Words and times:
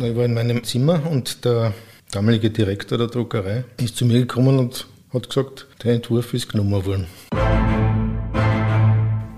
Ich 0.00 0.14
war 0.14 0.24
in 0.24 0.34
meinem 0.34 0.62
Zimmer 0.62 1.02
und 1.10 1.44
der 1.44 1.74
damalige 2.12 2.50
Direktor 2.50 2.98
der 2.98 3.08
Druckerei 3.08 3.64
ist 3.80 3.96
zu 3.96 4.06
mir 4.06 4.20
gekommen 4.20 4.56
und 4.60 4.86
hat 5.12 5.28
gesagt, 5.28 5.66
der 5.82 5.94
Entwurf 5.94 6.34
ist 6.34 6.52
genommen 6.52 6.86
worden. 6.86 7.08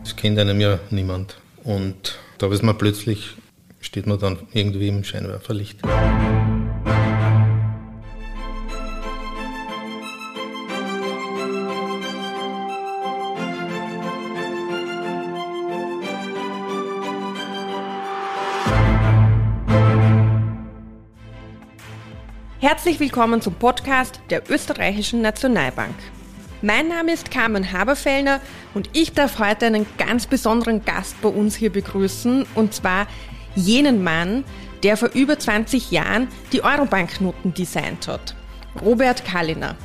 Das 0.02 0.14
kennt 0.16 0.38
einem 0.38 0.60
ja 0.60 0.78
niemand. 0.90 1.38
Und 1.64 2.18
da 2.36 2.48
ist 2.48 2.62
man 2.62 2.76
plötzlich, 2.76 3.36
steht 3.80 4.06
man 4.06 4.18
dann 4.18 4.36
irgendwie 4.52 4.88
im 4.88 5.02
Scheinwerferlicht. 5.02 5.80
Herzlich 22.90 23.12
willkommen 23.12 23.40
zum 23.40 23.54
Podcast 23.54 24.20
der 24.30 24.50
Österreichischen 24.50 25.22
Nationalbank. 25.22 25.94
Mein 26.60 26.88
Name 26.88 27.12
ist 27.12 27.30
Carmen 27.30 27.70
Haberfellner 27.70 28.40
und 28.74 28.90
ich 28.94 29.12
darf 29.12 29.38
heute 29.38 29.66
einen 29.66 29.86
ganz 29.96 30.26
besonderen 30.26 30.84
Gast 30.84 31.14
bei 31.22 31.28
uns 31.28 31.54
hier 31.54 31.70
begrüßen, 31.70 32.46
und 32.56 32.74
zwar 32.74 33.06
jenen 33.54 34.02
Mann, 34.02 34.42
der 34.82 34.96
vor 34.96 35.10
über 35.14 35.38
20 35.38 35.92
Jahren 35.92 36.26
die 36.52 36.64
Eurobanknoten 36.64 37.54
designt 37.54 38.08
hat, 38.08 38.34
Robert 38.82 39.24
Kalliner. 39.24 39.76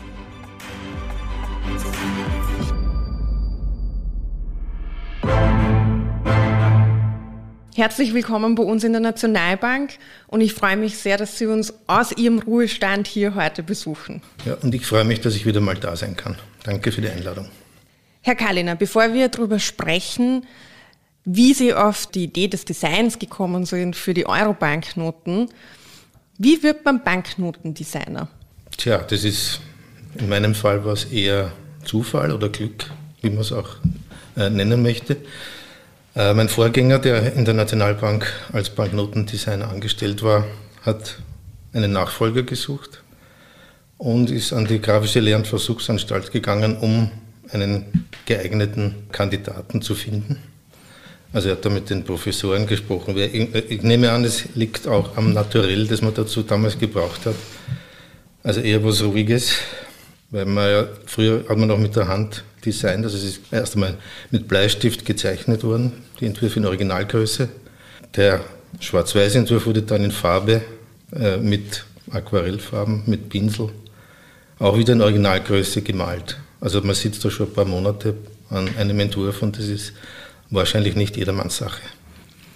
Herzlich 7.78 8.14
willkommen 8.14 8.56
bei 8.56 8.64
uns 8.64 8.86
in 8.86 8.94
der 8.94 9.02
Nationalbank 9.02 9.96
und 10.28 10.40
ich 10.40 10.54
freue 10.54 10.78
mich 10.78 10.98
sehr, 10.98 11.18
dass 11.18 11.38
Sie 11.38 11.46
uns 11.46 11.74
aus 11.88 12.14
Ihrem 12.14 12.40
Ruhestand 12.40 13.06
hier 13.06 13.36
heute 13.36 13.64
besuchen. 13.64 14.22
Ja, 14.46 14.54
und 14.54 14.74
ich 14.74 14.86
freue 14.86 15.04
mich, 15.04 15.20
dass 15.20 15.36
ich 15.36 15.46
wieder 15.46 15.60
mal 15.60 15.76
da 15.76 15.94
sein 15.98 16.16
kann. 16.16 16.38
Danke 16.64 16.94
für 16.94 17.02
die 17.02 17.10
Einladung. 17.10 17.50
Herr 18.22 18.36
Kalliner, 18.36 18.78
bevor 18.78 19.14
wir 19.14 19.28
darüber 19.28 19.60
sprechen, 19.60 20.46
wie 21.26 21.54
Sie 21.54 21.74
auf 21.74 22.08
die 22.08 22.24
Idee 22.24 22.48
des 22.48 22.64
Designs 22.64 23.20
gekommen 23.20 23.66
sind 23.66 23.98
für 23.98 24.14
die 24.14 24.26
Euro-Banknoten, 24.26 25.50
wie 26.38 26.64
wird 26.64 26.86
man 26.86 27.04
Banknotendesigner? 27.04 28.30
Tja, 28.78 29.00
das 29.00 29.26
ist 29.26 29.60
in 30.18 30.30
meinem 30.30 30.56
Fall 30.56 30.86
was 30.86 31.04
eher 31.04 31.52
Zufall 31.84 32.32
oder 32.32 32.48
Glück, 32.48 32.90
wie 33.20 33.32
man 33.32 33.40
es 33.40 33.52
auch 33.52 33.76
äh, 34.38 34.50
nennen 34.50 34.82
möchte. 34.82 35.18
Äh, 36.16 36.34
mein 36.34 36.48
Vorgänger, 36.48 37.00
der 37.00 37.34
in 37.34 37.44
der 37.44 37.54
Nationalbank 37.54 38.32
als 38.54 38.70
Banknotendesigner 38.70 39.70
angestellt 39.70 40.24
war, 40.24 40.46
hat 40.84 41.18
einen 41.74 41.92
Nachfolger 41.92 42.44
gesucht 42.44 43.04
und 43.98 44.32
ist 44.32 44.54
an 44.54 44.66
die 44.66 44.80
Grafische 44.80 45.20
Lehr- 45.20 45.36
und 45.36 45.46
Versuchsanstalt 45.46 46.32
gegangen, 46.32 46.78
um 46.78 47.12
einen 47.52 48.08
geeigneten 48.26 48.96
Kandidaten 49.12 49.82
zu 49.82 49.94
finden. 49.94 50.38
Also 51.34 51.50
er 51.50 51.56
hat 51.56 51.66
da 51.66 51.70
mit 51.70 51.90
den 51.90 52.06
Professoren 52.06 52.66
gesprochen. 52.66 53.18
Ich 53.18 53.84
nehme 53.84 54.10
an, 54.12 54.24
es 54.24 54.46
liegt 54.56 54.88
auch 54.88 55.18
am 55.18 55.34
Naturell, 55.34 55.86
das 55.86 56.02
man 56.02 56.14
dazu 56.14 56.44
damals 56.44 56.80
gebraucht 56.80 57.26
hat. 57.26 57.36
Also 58.42 58.62
eher 58.62 58.82
was 58.86 59.04
Ruhiges, 59.04 59.58
weil 60.30 60.46
man 60.46 60.72
ja, 60.72 60.88
früher 61.08 61.44
hat 61.50 61.58
man 61.58 61.68
noch 61.68 61.78
mit 61.78 61.98
der 61.98 62.08
Hand 62.08 62.46
designt. 62.66 63.04
Also 63.04 63.18
es 63.18 63.24
ist 63.26 63.42
erst 63.52 63.76
einmal 63.76 63.98
mit 64.32 64.48
Bleistift 64.48 65.06
gezeichnet 65.06 65.64
worden, 65.66 66.05
die 66.20 66.26
Entwürfe 66.26 66.60
in 66.60 66.66
Originalgröße. 66.66 67.50
Der 68.16 68.42
Schwarz-Weiß-Entwurf 68.80 69.66
wurde 69.66 69.82
dann 69.82 70.04
in 70.04 70.12
Farbe 70.12 70.62
äh, 71.14 71.38
mit 71.38 71.86
Aquarellfarben, 72.12 73.04
mit 73.06 73.30
Pinsel, 73.30 73.70
auch 74.60 74.78
wieder 74.78 74.94
in 74.94 75.02
Originalgröße 75.02 75.82
gemalt. 75.82 76.38
Also 76.62 76.82
man 76.82 76.96
sitzt 76.96 77.24
da 77.26 77.30
schon 77.30 77.48
ein 77.48 77.54
paar 77.54 77.66
Monate 77.66 78.16
an 78.50 78.70
einem 78.78 79.00
Entwurf 79.00 79.42
und 79.42 79.58
das 79.58 79.68
ist 79.68 79.94
wahrscheinlich 80.50 80.96
nicht 80.96 81.18
jedermanns 81.18 81.58
Sache. 81.58 81.82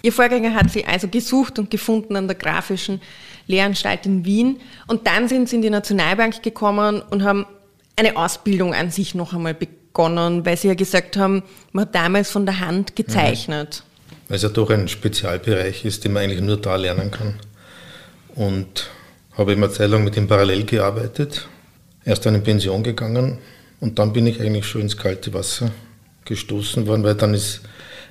Ihr 0.01 0.13
Vorgänger 0.13 0.53
hat 0.53 0.71
Sie 0.71 0.85
also 0.85 1.09
gesucht 1.09 1.59
und 1.59 1.69
gefunden 1.69 2.15
an 2.15 2.27
der 2.27 2.37
Grafischen 2.37 3.01
Lehranstalt 3.47 4.05
in 4.05 4.23
Wien 4.23 4.59
und 4.87 5.07
dann 5.07 5.27
sind 5.27 5.49
Sie 5.49 5.57
in 5.57 5.61
die 5.61 5.69
Nationalbank 5.69 6.41
gekommen 6.41 7.01
und 7.01 7.23
haben 7.23 7.45
eine 7.97 8.15
Ausbildung 8.15 8.73
an 8.73 8.91
sich 8.91 9.13
noch 9.13 9.33
einmal 9.33 9.53
begonnen 9.53 9.78
begonnen, 9.89 10.45
weil 10.45 10.57
Sie 10.57 10.67
ja 10.67 10.75
gesagt 10.75 11.17
haben, 11.17 11.43
man 11.71 11.85
hat 11.85 11.95
damals 11.95 12.31
von 12.31 12.45
der 12.45 12.59
Hand 12.59 12.95
gezeichnet. 12.95 13.83
Weil 14.27 14.37
es 14.37 14.43
ja 14.43 14.49
doch 14.49 14.69
ein 14.69 14.87
Spezialbereich 14.87 15.85
ist, 15.85 16.05
den 16.05 16.13
man 16.13 16.23
eigentlich 16.23 16.41
nur 16.41 16.57
da 16.57 16.75
lernen 16.75 17.11
kann. 17.11 17.39
Und 18.35 18.89
habe 19.37 19.53
immer 19.53 19.71
Zeit 19.71 19.89
lang 19.89 20.03
mit 20.03 20.15
ihm 20.17 20.27
parallel 20.27 20.65
gearbeitet, 20.65 21.47
erst 22.05 22.25
dann 22.25 22.35
in 22.35 22.43
Pension 22.43 22.83
gegangen 22.83 23.39
und 23.79 23.97
dann 23.99 24.13
bin 24.13 24.27
ich 24.27 24.39
eigentlich 24.39 24.65
schon 24.65 24.81
ins 24.81 24.97
kalte 24.97 25.33
Wasser 25.33 25.71
gestoßen 26.25 26.85
worden, 26.85 27.03
weil 27.03 27.15
dann 27.15 27.33
ist 27.33 27.61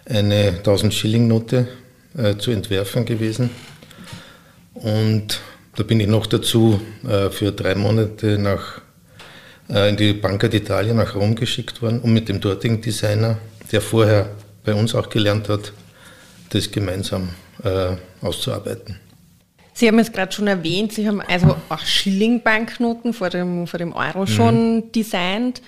eine 0.07 0.49
1000 0.49 0.93
Schilling 0.93 1.29
Note 1.29 1.69
äh, 2.17 2.37
zu 2.37 2.51
entwerfen 2.51 3.05
gewesen. 3.05 3.51
Und 4.75 5.41
da 5.77 5.83
bin 5.83 6.01
ich 6.01 6.09
noch 6.09 6.27
dazu 6.27 6.81
äh, 7.07 7.31
für 7.31 7.53
drei 7.53 7.75
Monate 7.75 8.39
nach 8.39 8.81
in 9.69 9.97
die 9.97 10.15
Banca 10.15 10.47
d'Italia 10.47 10.95
nach 10.95 11.15
Rom 11.15 11.35
geschickt 11.35 11.83
worden, 11.83 12.01
um 12.01 12.13
mit 12.13 12.29
dem 12.29 12.41
dortigen 12.41 12.81
Designer, 12.81 13.39
der 13.71 13.81
vorher 13.81 14.31
bei 14.65 14.75
uns 14.75 14.95
auch 14.95 15.09
gelernt 15.11 15.49
hat, 15.49 15.73
das 16.51 16.71
gemeinsam 16.71 17.31
äh, 17.65 17.97
auszuarbeiten. 18.23 18.97
Sie 19.75 19.87
haben 19.87 19.99
es 19.99 20.11
gerade 20.11 20.33
schon 20.33 20.49
erwähnt, 20.49 20.93
Sie 20.93 21.07
haben 21.07 21.21
also 21.21 21.55
auch 21.69 21.79
Schilling-Banknoten 21.79 23.13
vor 23.13 23.31
dem, 23.31 23.67
vor 23.67 23.79
dem 23.79 23.93
Euro 23.93 24.27
schon 24.27 24.77
mhm. 24.77 24.93
designt. 24.93 25.63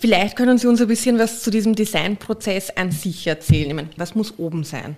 Vielleicht 0.00 0.36
können 0.36 0.58
Sie 0.58 0.66
uns 0.66 0.80
ein 0.80 0.88
bisschen 0.88 1.18
was 1.18 1.42
zu 1.42 1.50
diesem 1.50 1.74
Designprozess 1.74 2.70
an 2.70 2.90
sich 2.90 3.26
erzählen. 3.26 3.68
Ich 3.68 3.74
meine, 3.74 3.90
was 3.96 4.14
muss 4.14 4.38
oben 4.38 4.64
sein? 4.64 4.96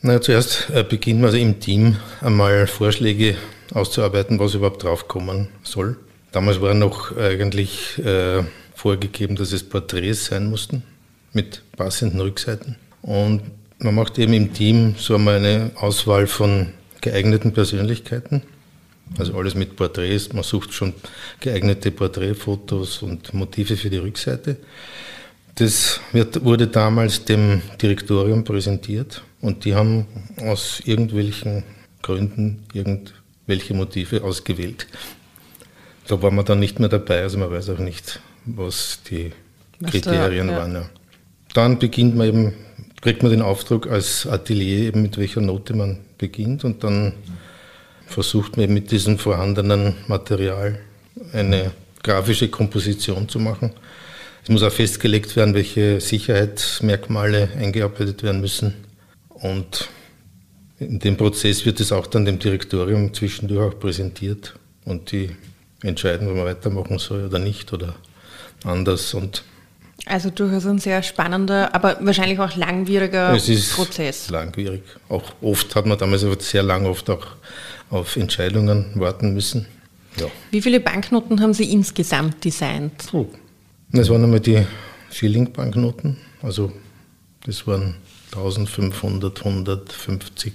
Na, 0.00 0.20
zuerst 0.20 0.68
äh, 0.74 0.82
beginnen 0.82 1.20
wir 1.20 1.26
also 1.26 1.38
im 1.38 1.60
Team 1.60 1.96
einmal 2.20 2.66
Vorschläge 2.66 3.36
auszuarbeiten, 3.72 4.38
was 4.38 4.54
überhaupt 4.54 4.82
draufkommen 4.82 5.48
soll. 5.62 5.96
Damals 6.32 6.60
war 6.60 6.74
noch 6.74 7.16
eigentlich 7.16 7.98
äh, 7.98 8.42
vorgegeben, 8.74 9.36
dass 9.36 9.52
es 9.52 9.62
Porträts 9.62 10.26
sein 10.26 10.48
mussten 10.50 10.82
mit 11.32 11.62
passenden 11.76 12.20
Rückseiten. 12.20 12.76
Und 13.02 13.42
man 13.78 13.94
macht 13.94 14.18
eben 14.18 14.32
im 14.32 14.52
Team 14.52 14.94
so 14.98 15.14
einmal 15.14 15.36
eine 15.36 15.70
Auswahl 15.76 16.26
von 16.26 16.72
geeigneten 17.00 17.52
Persönlichkeiten. 17.52 18.42
Also 19.16 19.36
alles 19.36 19.54
mit 19.54 19.76
Porträts. 19.76 20.32
Man 20.32 20.42
sucht 20.42 20.74
schon 20.74 20.92
geeignete 21.40 21.90
Porträtfotos 21.90 23.02
und 23.02 23.32
Motive 23.32 23.76
für 23.76 23.88
die 23.88 23.96
Rückseite. 23.96 24.56
Das 25.54 26.00
wird, 26.12 26.44
wurde 26.44 26.66
damals 26.66 27.24
dem 27.24 27.62
Direktorium 27.80 28.44
präsentiert 28.44 29.22
und 29.40 29.64
die 29.64 29.74
haben 29.74 30.06
aus 30.40 30.80
irgendwelchen 30.84 31.64
Gründen 32.02 32.64
irgendwelche 32.72 33.74
Motive 33.74 34.22
ausgewählt. 34.22 34.86
Da 36.08 36.20
war 36.22 36.30
man 36.30 36.44
dann 36.44 36.58
nicht 36.58 36.80
mehr 36.80 36.88
dabei, 36.88 37.22
also 37.22 37.38
man 37.38 37.50
weiß 37.50 37.70
auch 37.70 37.78
nicht, 37.78 38.20
was 38.46 39.00
die 39.08 39.32
was 39.78 39.90
Kriterien 39.92 40.48
da, 40.48 40.52
ja. 40.54 40.58
waren. 40.58 40.74
Ja. 40.74 40.90
Dann 41.54 41.78
beginnt 41.78 42.16
man 42.16 42.26
eben, 42.26 42.54
kriegt 43.00 43.22
man 43.22 43.30
den 43.30 43.42
Auftrag 43.42 43.86
als 43.86 44.26
Atelier, 44.26 44.88
eben 44.88 45.02
mit 45.02 45.18
welcher 45.18 45.40
Note 45.40 45.76
man 45.76 45.98
beginnt 46.16 46.64
und 46.64 46.82
dann 46.82 47.12
versucht 48.06 48.56
man 48.56 48.64
eben 48.64 48.74
mit 48.74 48.90
diesem 48.90 49.18
vorhandenen 49.18 49.94
Material 50.06 50.80
eine 51.32 51.72
grafische 52.02 52.48
Komposition 52.48 53.28
zu 53.28 53.38
machen. 53.38 53.72
Es 54.42 54.48
muss 54.48 54.62
auch 54.62 54.72
festgelegt 54.72 55.36
werden, 55.36 55.54
welche 55.54 56.00
Sicherheitsmerkmale 56.00 57.50
eingearbeitet 57.58 58.22
werden 58.22 58.40
müssen. 58.40 58.72
Und 59.28 59.90
in 60.78 60.98
dem 61.00 61.16
Prozess 61.16 61.66
wird 61.66 61.80
es 61.80 61.92
auch 61.92 62.06
dann 62.06 62.24
dem 62.24 62.38
Direktorium 62.38 63.12
zwischendurch 63.12 63.74
auch 63.74 63.78
präsentiert. 63.78 64.54
Und 64.84 65.12
die 65.12 65.30
entscheiden, 65.82 66.28
ob 66.28 66.36
man 66.36 66.44
weitermachen 66.44 66.98
soll 66.98 67.26
oder 67.26 67.38
nicht 67.38 67.72
oder 67.72 67.94
anders. 68.64 69.14
Und 69.14 69.42
also 70.06 70.30
durchaus 70.30 70.66
ein 70.66 70.78
sehr 70.78 71.02
spannender, 71.02 71.74
aber 71.74 71.98
wahrscheinlich 72.00 72.38
auch 72.38 72.56
langwieriger 72.56 73.34
es 73.34 73.48
ist 73.48 73.74
Prozess. 73.74 74.30
Langwierig. 74.30 74.82
Auch 75.08 75.32
oft 75.42 75.74
hat 75.74 75.86
man 75.86 75.98
damals 75.98 76.24
sehr 76.50 76.62
lange 76.62 76.88
oft 76.88 77.10
auch 77.10 77.26
auf 77.90 78.16
Entscheidungen 78.16 78.92
warten 78.94 79.34
müssen. 79.34 79.66
Ja. 80.16 80.26
Wie 80.50 80.62
viele 80.62 80.80
Banknoten 80.80 81.40
haben 81.40 81.54
Sie 81.54 81.70
insgesamt 81.70 82.44
designt? 82.44 83.10
Das 83.92 84.08
waren 84.08 84.24
einmal 84.24 84.40
die 84.40 84.66
Schilling-Banknoten, 85.10 86.16
also 86.42 86.72
das 87.44 87.66
waren 87.66 87.96
1500, 88.32 89.38
150, 89.38 90.52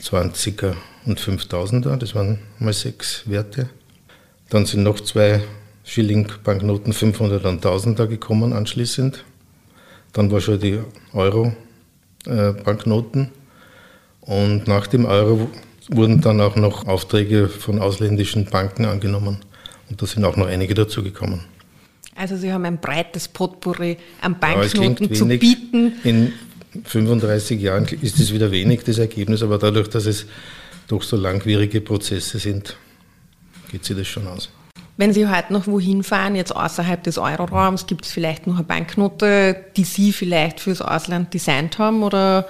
20er 0.00 0.74
und 1.04 1.20
5000er, 1.20 1.96
das 1.96 2.14
waren 2.14 2.38
mal 2.58 2.72
sechs 2.72 3.28
Werte. 3.28 3.68
Dann 4.54 4.64
sind 4.66 4.84
noch 4.84 5.00
zwei 5.00 5.40
Schilling-Banknoten 5.82 6.92
500 6.92 7.44
und 7.44 7.66
1000er 7.66 8.06
gekommen 8.06 8.52
anschließend. 8.52 9.24
Dann 10.12 10.30
war 10.30 10.40
schon 10.40 10.60
die 10.60 10.78
Euro-Banknoten. 11.12 13.30
Und 14.20 14.68
nach 14.68 14.86
dem 14.86 15.06
Euro 15.06 15.50
wurden 15.88 16.20
dann 16.20 16.40
auch 16.40 16.54
noch 16.54 16.86
Aufträge 16.86 17.48
von 17.48 17.80
ausländischen 17.80 18.44
Banken 18.44 18.84
angenommen. 18.84 19.38
Und 19.90 20.00
da 20.00 20.06
sind 20.06 20.24
auch 20.24 20.36
noch 20.36 20.46
einige 20.46 20.74
dazugekommen. 20.74 21.40
Also 22.14 22.36
Sie 22.36 22.52
haben 22.52 22.64
ein 22.64 22.78
breites 22.78 23.26
Potpourri 23.26 23.96
an 24.20 24.38
Banknoten 24.38 25.08
ja, 25.08 25.14
zu 25.14 25.26
bieten. 25.26 25.94
In 26.04 26.32
35 26.84 27.60
Jahren 27.60 27.88
ist 28.02 28.20
es 28.20 28.32
wieder 28.32 28.52
wenig, 28.52 28.84
das 28.84 28.98
Ergebnis, 28.98 29.42
aber 29.42 29.58
dadurch, 29.58 29.88
dass 29.88 30.06
es 30.06 30.26
doch 30.86 31.02
so 31.02 31.16
langwierige 31.16 31.80
Prozesse 31.80 32.38
sind, 32.38 32.76
geht 33.74 33.84
sich 33.84 33.96
das 33.96 34.06
schon 34.06 34.28
aus. 34.28 34.50
Wenn 34.96 35.12
Sie 35.12 35.26
heute 35.26 35.52
noch 35.52 35.66
wohin 35.66 36.04
fahren, 36.04 36.36
jetzt 36.36 36.54
außerhalb 36.54 37.02
des 37.02 37.18
Euroraums, 37.18 37.86
gibt 37.88 38.04
es 38.04 38.12
vielleicht 38.12 38.46
noch 38.46 38.54
eine 38.54 38.62
Banknote, 38.62 39.56
die 39.76 39.82
Sie 39.82 40.12
vielleicht 40.12 40.60
fürs 40.60 40.80
Ausland 40.80 41.34
designt 41.34 41.78
haben 41.78 42.04
oder 42.04 42.46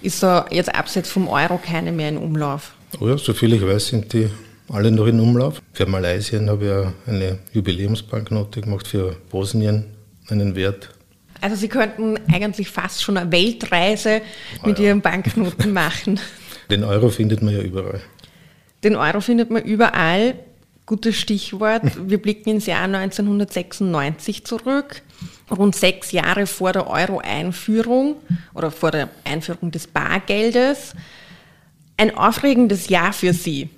ist 0.00 0.22
da 0.22 0.46
jetzt 0.50 0.74
abseits 0.74 1.10
vom 1.10 1.28
Euro 1.28 1.58
keine 1.58 1.92
mehr 1.92 2.08
in 2.08 2.16
Umlauf? 2.16 2.72
Oh 2.98 3.08
ja, 3.08 3.18
soviel 3.18 3.52
ich 3.52 3.66
weiß, 3.66 3.88
sind 3.88 4.10
die 4.14 4.30
alle 4.70 4.90
noch 4.90 5.06
in 5.06 5.20
Umlauf. 5.20 5.60
Für 5.74 5.84
Malaysia 5.84 6.40
habe 6.46 6.64
ich 6.64 6.70
ja 6.70 6.92
eine 7.06 7.38
Jubiläumsbanknote 7.52 8.62
gemacht, 8.62 8.86
für 8.86 9.16
Bosnien 9.30 9.84
einen 10.28 10.56
Wert. 10.56 10.88
Also 11.42 11.56
Sie 11.56 11.68
könnten 11.68 12.18
eigentlich 12.32 12.70
fast 12.70 13.02
schon 13.02 13.18
eine 13.18 13.30
Weltreise 13.30 14.22
oh 14.62 14.68
mit 14.68 14.78
ja. 14.78 14.86
Ihren 14.86 15.02
Banknoten 15.02 15.72
machen. 15.74 16.18
Den 16.70 16.84
Euro 16.84 17.10
findet 17.10 17.42
man 17.42 17.52
ja 17.52 17.60
überall. 17.60 18.00
Den 18.82 18.96
Euro 18.96 19.20
findet 19.20 19.50
man 19.50 19.62
überall. 19.62 20.34
Gutes 20.86 21.16
Stichwort. 21.16 21.82
Wir 22.10 22.20
blicken 22.20 22.50
ins 22.50 22.66
Jahr 22.66 22.84
1996 22.84 24.44
zurück. 24.44 25.00
Rund 25.50 25.74
sechs 25.74 26.12
Jahre 26.12 26.46
vor 26.46 26.72
der 26.72 26.88
Euro-Einführung 26.88 28.16
oder 28.52 28.70
vor 28.70 28.90
der 28.90 29.08
Einführung 29.24 29.70
des 29.70 29.86
Bargeldes. 29.86 30.94
Ein 31.96 32.14
aufregendes 32.14 32.90
Jahr 32.90 33.14
für 33.14 33.32
Sie. 33.32 33.70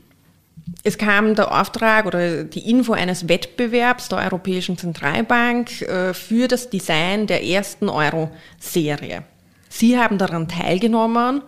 Es 0.82 0.98
kam 0.98 1.36
der 1.36 1.52
Auftrag 1.52 2.06
oder 2.06 2.42
die 2.42 2.68
Info 2.68 2.92
eines 2.92 3.28
Wettbewerbs 3.28 4.08
der 4.08 4.18
Europäischen 4.18 4.76
Zentralbank 4.76 5.82
äh, 5.82 6.12
für 6.12 6.48
das 6.48 6.70
Design 6.70 7.28
der 7.28 7.44
ersten 7.44 7.88
Euro-Serie. 7.88 9.22
Sie 9.68 9.96
haben 9.96 10.18
daran 10.18 10.48
teilgenommen 10.48 11.42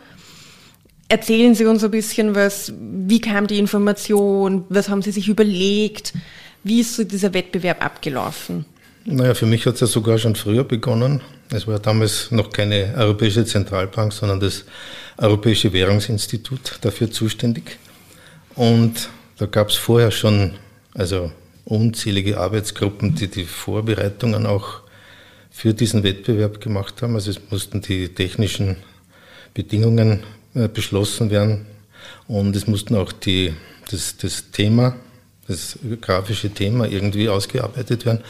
Erzählen 1.10 1.54
Sie 1.54 1.64
uns 1.64 1.82
ein 1.82 1.90
bisschen 1.90 2.34
was, 2.34 2.72
wie 2.78 3.20
kam 3.20 3.46
die 3.46 3.58
Information, 3.58 4.64
was 4.68 4.90
haben 4.90 5.00
Sie 5.00 5.10
sich 5.10 5.28
überlegt, 5.28 6.12
wie 6.64 6.80
ist 6.80 6.96
so 6.96 7.04
dieser 7.04 7.32
Wettbewerb 7.32 7.82
abgelaufen? 7.82 8.66
Naja, 9.06 9.32
für 9.32 9.46
mich 9.46 9.64
hat 9.64 9.74
es 9.74 9.80
ja 9.80 9.86
sogar 9.86 10.18
schon 10.18 10.34
früher 10.34 10.64
begonnen. 10.64 11.22
Es 11.50 11.66
war 11.66 11.78
damals 11.78 12.30
noch 12.30 12.50
keine 12.50 12.94
Europäische 12.94 13.46
Zentralbank, 13.46 14.12
sondern 14.12 14.38
das 14.38 14.66
Europäische 15.16 15.72
Währungsinstitut 15.72 16.78
dafür 16.82 17.10
zuständig. 17.10 17.78
Und 18.54 19.08
da 19.38 19.46
gab 19.46 19.70
es 19.70 19.76
vorher 19.76 20.10
schon 20.10 20.56
also 20.92 21.32
unzählige 21.64 22.38
Arbeitsgruppen, 22.38 23.14
die 23.14 23.28
die 23.28 23.44
Vorbereitungen 23.44 24.44
auch 24.44 24.82
für 25.50 25.72
diesen 25.72 26.02
Wettbewerb 26.02 26.60
gemacht 26.60 27.00
haben. 27.00 27.14
Also 27.14 27.30
es 27.30 27.40
mussten 27.50 27.80
die 27.80 28.10
technischen 28.10 28.76
Bedingungen 29.54 30.22
beschlossen 30.66 31.30
werden. 31.30 31.66
Und 32.26 32.56
es 32.56 32.66
mussten 32.66 32.96
auch 32.96 33.12
die, 33.12 33.54
das, 33.90 34.16
das 34.16 34.50
Thema, 34.50 34.96
das 35.46 35.78
grafische 36.00 36.50
Thema 36.50 36.86
irgendwie 36.86 37.28
ausgearbeitet 37.28 38.04
werden. 38.04 38.24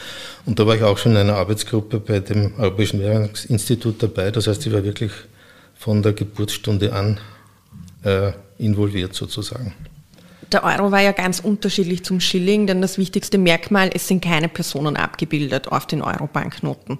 Und 0.45 0.59
da 0.59 0.67
war 0.67 0.75
ich 0.75 0.83
auch 0.83 0.97
schon 0.97 1.13
in 1.13 1.17
einer 1.17 1.35
Arbeitsgruppe 1.35 1.99
bei 1.99 2.19
dem 2.19 2.53
Europäischen 2.57 2.99
Währungsinstitut 2.99 4.01
dabei. 4.03 4.31
Das 4.31 4.47
heißt, 4.47 4.65
ich 4.65 4.73
war 4.73 4.83
wirklich 4.83 5.11
von 5.75 6.03
der 6.03 6.13
Geburtsstunde 6.13 6.93
an 6.93 7.19
äh, 8.03 8.31
involviert 8.57 9.15
sozusagen. 9.15 9.73
Der 10.51 10.63
Euro 10.63 10.91
war 10.91 11.01
ja 11.01 11.11
ganz 11.11 11.39
unterschiedlich 11.39 12.03
zum 12.03 12.19
Schilling, 12.19 12.65
denn 12.65 12.81
das 12.81 12.97
wichtigste 12.97 13.37
Merkmal, 13.37 13.91
es 13.93 14.07
sind 14.07 14.23
keine 14.23 14.49
Personen 14.49 14.97
abgebildet 14.97 15.67
auf 15.67 15.85
den 15.85 16.01
Euro-Banknoten 16.01 16.99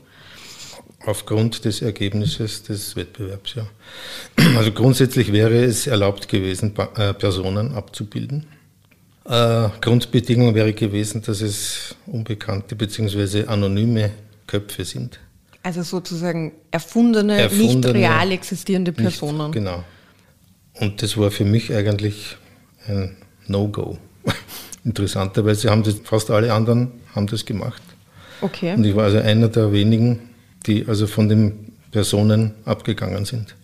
aufgrund 1.05 1.65
des 1.65 1.81
Ergebnisses 1.81 2.63
des 2.63 2.95
Wettbewerbs. 2.95 3.55
Ja. 3.55 3.67
Also 4.57 4.71
grundsätzlich 4.71 5.31
wäre 5.31 5.63
es 5.63 5.87
erlaubt 5.87 6.27
gewesen, 6.27 6.73
äh, 6.95 7.13
Personen 7.13 7.73
abzubilden. 7.73 8.45
Äh, 9.25 9.69
Grundbedingung 9.81 10.55
wäre 10.55 10.73
gewesen, 10.73 11.21
dass 11.21 11.41
es 11.41 11.95
unbekannte 12.07 12.75
bzw. 12.75 13.45
anonyme 13.45 14.11
Köpfe 14.47 14.83
sind. 14.85 15.19
Also 15.61 15.83
sozusagen 15.83 16.53
erfundene, 16.71 17.41
erfundene 17.41 17.93
nicht 17.93 18.07
real 18.07 18.31
existierende 18.31 18.91
Personen. 18.91 19.51
Nicht, 19.51 19.53
genau. 19.53 19.83
Und 20.73 21.01
das 21.01 21.17
war 21.17 21.31
für 21.31 21.45
mich 21.45 21.73
eigentlich 21.73 22.37
ein 22.87 23.17
No-Go. 23.47 23.97
Interessanterweise 24.85 25.69
haben 25.69 25.83
das 25.83 25.95
fast 26.03 26.31
alle 26.31 26.53
anderen 26.53 26.91
haben 27.13 27.27
das 27.27 27.45
gemacht. 27.45 27.81
Okay. 28.41 28.73
Und 28.73 28.85
ich 28.85 28.95
war 28.95 29.05
also 29.05 29.19
einer 29.19 29.49
der 29.49 29.71
wenigen, 29.71 30.28
die 30.65 30.85
also 30.87 31.07
von 31.07 31.29
den 31.29 31.73
Personen 31.91 32.53
abgegangen 32.65 33.25
sind. 33.25 33.55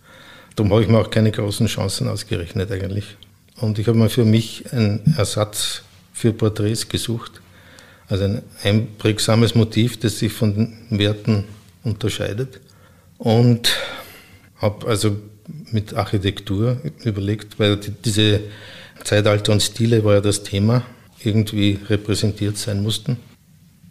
Darum 0.54 0.72
habe 0.72 0.82
ich 0.82 0.88
mir 0.88 0.98
auch 0.98 1.10
keine 1.10 1.30
großen 1.30 1.66
Chancen 1.66 2.08
ausgerechnet 2.08 2.70
eigentlich. 2.72 3.16
Und 3.60 3.78
ich 3.78 3.86
habe 3.88 3.98
mir 3.98 4.08
für 4.08 4.24
mich 4.24 4.72
einen 4.72 5.14
Ersatz 5.16 5.82
für 6.12 6.32
Porträts 6.32 6.88
gesucht. 6.88 7.40
Also 8.08 8.24
ein 8.24 8.42
einprägsames 8.62 9.54
Motiv, 9.54 9.98
das 9.98 10.18
sich 10.18 10.32
von 10.32 10.54
den 10.54 10.98
Werten 10.98 11.44
unterscheidet. 11.84 12.60
Und 13.18 13.76
habe 14.56 14.86
also 14.86 15.16
mit 15.70 15.94
Architektur 15.94 16.80
überlegt, 17.04 17.58
weil 17.58 17.76
diese 17.76 18.40
Zeitalter 19.04 19.52
und 19.52 19.62
Stile 19.62 20.04
war 20.04 20.14
ja 20.14 20.20
das 20.20 20.42
Thema, 20.42 20.82
irgendwie 21.22 21.78
repräsentiert 21.88 22.56
sein 22.56 22.82
mussten. 22.82 23.18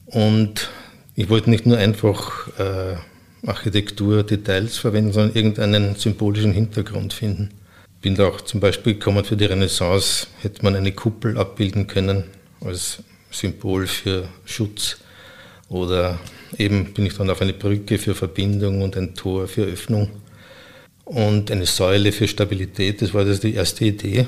Und 0.05 0.69
ich 1.15 1.29
wollte 1.29 1.49
nicht 1.49 1.65
nur 1.65 1.77
einfach 1.77 2.47
äh, 2.59 2.95
Architektur-Details 3.47 4.77
verwenden, 4.77 5.13
sondern 5.13 5.35
irgendeinen 5.35 5.95
symbolischen 5.95 6.51
Hintergrund 6.51 7.13
finden. 7.13 7.51
Bin 8.01 8.15
da 8.15 8.27
auch 8.27 8.41
zum 8.41 8.59
Beispiel 8.59 8.93
gekommen, 8.93 9.23
für 9.23 9.37
die 9.37 9.45
Renaissance 9.45 10.27
hätte 10.41 10.63
man 10.63 10.75
eine 10.75 10.91
Kuppel 10.91 11.37
abbilden 11.37 11.87
können 11.87 12.25
als 12.61 12.99
Symbol 13.31 13.87
für 13.87 14.27
Schutz. 14.45 14.97
Oder 15.69 16.19
eben 16.57 16.93
bin 16.93 17.05
ich 17.05 17.15
dann 17.15 17.29
auf 17.29 17.41
eine 17.41 17.53
Brücke 17.53 17.97
für 17.97 18.13
Verbindung 18.13 18.81
und 18.81 18.95
ein 18.97 19.15
Tor 19.15 19.47
für 19.47 19.63
Öffnung 19.63 20.09
und 21.05 21.49
eine 21.49 21.65
Säule 21.65 22.11
für 22.11 22.27
Stabilität. 22.27 23.01
Das 23.01 23.13
war 23.13 23.25
das 23.25 23.39
die 23.39 23.53
erste 23.53 23.85
Idee. 23.85 24.27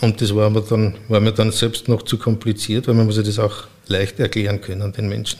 Und 0.00 0.20
das 0.20 0.34
war 0.34 0.50
mir 0.50 0.62
dann, 0.62 0.96
war 1.08 1.20
mir 1.20 1.32
dann 1.32 1.52
selbst 1.52 1.88
noch 1.88 2.02
zu 2.02 2.18
kompliziert, 2.18 2.88
weil 2.88 2.94
man 2.94 3.06
muss 3.06 3.16
ja 3.16 3.22
das 3.22 3.38
auch 3.38 3.68
leicht 3.86 4.18
erklären 4.18 4.60
können 4.60 4.92
den 4.92 5.08
Menschen. 5.08 5.38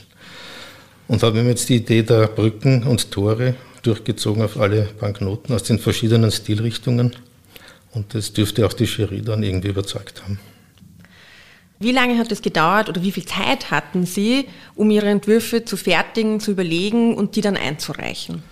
Und 1.06 1.22
haben 1.22 1.34
wir 1.36 1.44
jetzt 1.44 1.68
die 1.68 1.76
Idee 1.76 2.02
der 2.02 2.28
Brücken 2.28 2.82
und 2.84 3.10
Tore 3.10 3.54
durchgezogen 3.82 4.42
auf 4.42 4.58
alle 4.58 4.88
Banknoten 4.98 5.54
aus 5.54 5.62
den 5.62 5.78
verschiedenen 5.78 6.30
Stilrichtungen. 6.30 7.14
Und 7.92 8.14
das 8.14 8.32
dürfte 8.32 8.66
auch 8.66 8.72
die 8.72 8.84
Jury 8.84 9.22
dann 9.22 9.42
irgendwie 9.42 9.68
überzeugt 9.68 10.22
haben. 10.22 10.40
Wie 11.78 11.92
lange 11.92 12.18
hat 12.18 12.32
es 12.32 12.40
gedauert 12.40 12.88
oder 12.88 13.02
wie 13.02 13.12
viel 13.12 13.26
Zeit 13.26 13.70
hatten 13.70 14.06
Sie, 14.06 14.46
um 14.74 14.90
Ihre 14.90 15.08
Entwürfe 15.08 15.64
zu 15.64 15.76
fertigen, 15.76 16.40
zu 16.40 16.52
überlegen 16.52 17.14
und 17.14 17.36
die 17.36 17.40
dann 17.40 17.56
einzureichen? 17.56 18.42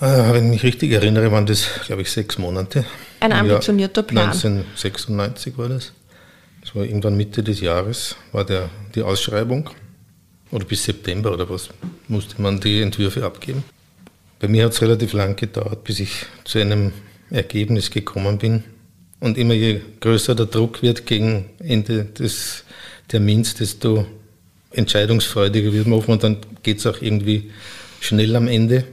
Äh, 0.00 0.32
wenn 0.32 0.46
ich 0.46 0.50
mich 0.50 0.62
richtig 0.62 0.92
erinnere, 0.92 1.32
waren 1.32 1.46
das, 1.46 1.66
glaube 1.86 2.02
ich, 2.02 2.10
sechs 2.10 2.38
Monate. 2.38 2.84
Ein 3.20 3.32
ambitionierter 3.32 4.02
Plan. 4.02 4.28
1996 4.28 5.58
war 5.58 5.68
das. 5.68 5.92
Das 6.60 6.74
war 6.74 6.84
irgendwann 6.84 7.16
Mitte 7.16 7.42
des 7.42 7.60
Jahres, 7.60 8.16
war 8.32 8.44
der, 8.44 8.68
die 8.94 9.02
Ausschreibung 9.02 9.70
oder 10.50 10.64
bis 10.64 10.84
September 10.84 11.32
oder 11.32 11.48
was, 11.48 11.68
musste 12.08 12.40
man 12.40 12.60
die 12.60 12.82
Entwürfe 12.82 13.24
abgeben. 13.24 13.64
Bei 14.38 14.48
mir 14.48 14.64
hat 14.64 14.72
es 14.72 14.82
relativ 14.82 15.12
lang 15.12 15.36
gedauert, 15.36 15.84
bis 15.84 16.00
ich 16.00 16.26
zu 16.44 16.58
einem 16.58 16.92
Ergebnis 17.30 17.90
gekommen 17.90 18.38
bin. 18.38 18.64
Und 19.20 19.36
immer 19.36 19.54
je 19.54 19.80
größer 20.00 20.34
der 20.34 20.46
Druck 20.46 20.82
wird 20.82 21.06
gegen 21.06 21.50
Ende 21.58 22.06
des 22.06 22.64
Termins, 23.08 23.54
desto 23.54 24.06
entscheidungsfreudiger 24.70 25.72
wird 25.72 25.86
man 25.86 26.00
und 26.00 26.22
dann 26.22 26.38
geht 26.62 26.78
es 26.78 26.86
auch 26.86 27.02
irgendwie 27.02 27.50
schnell 28.00 28.34
am 28.36 28.48
Ende. 28.48 28.84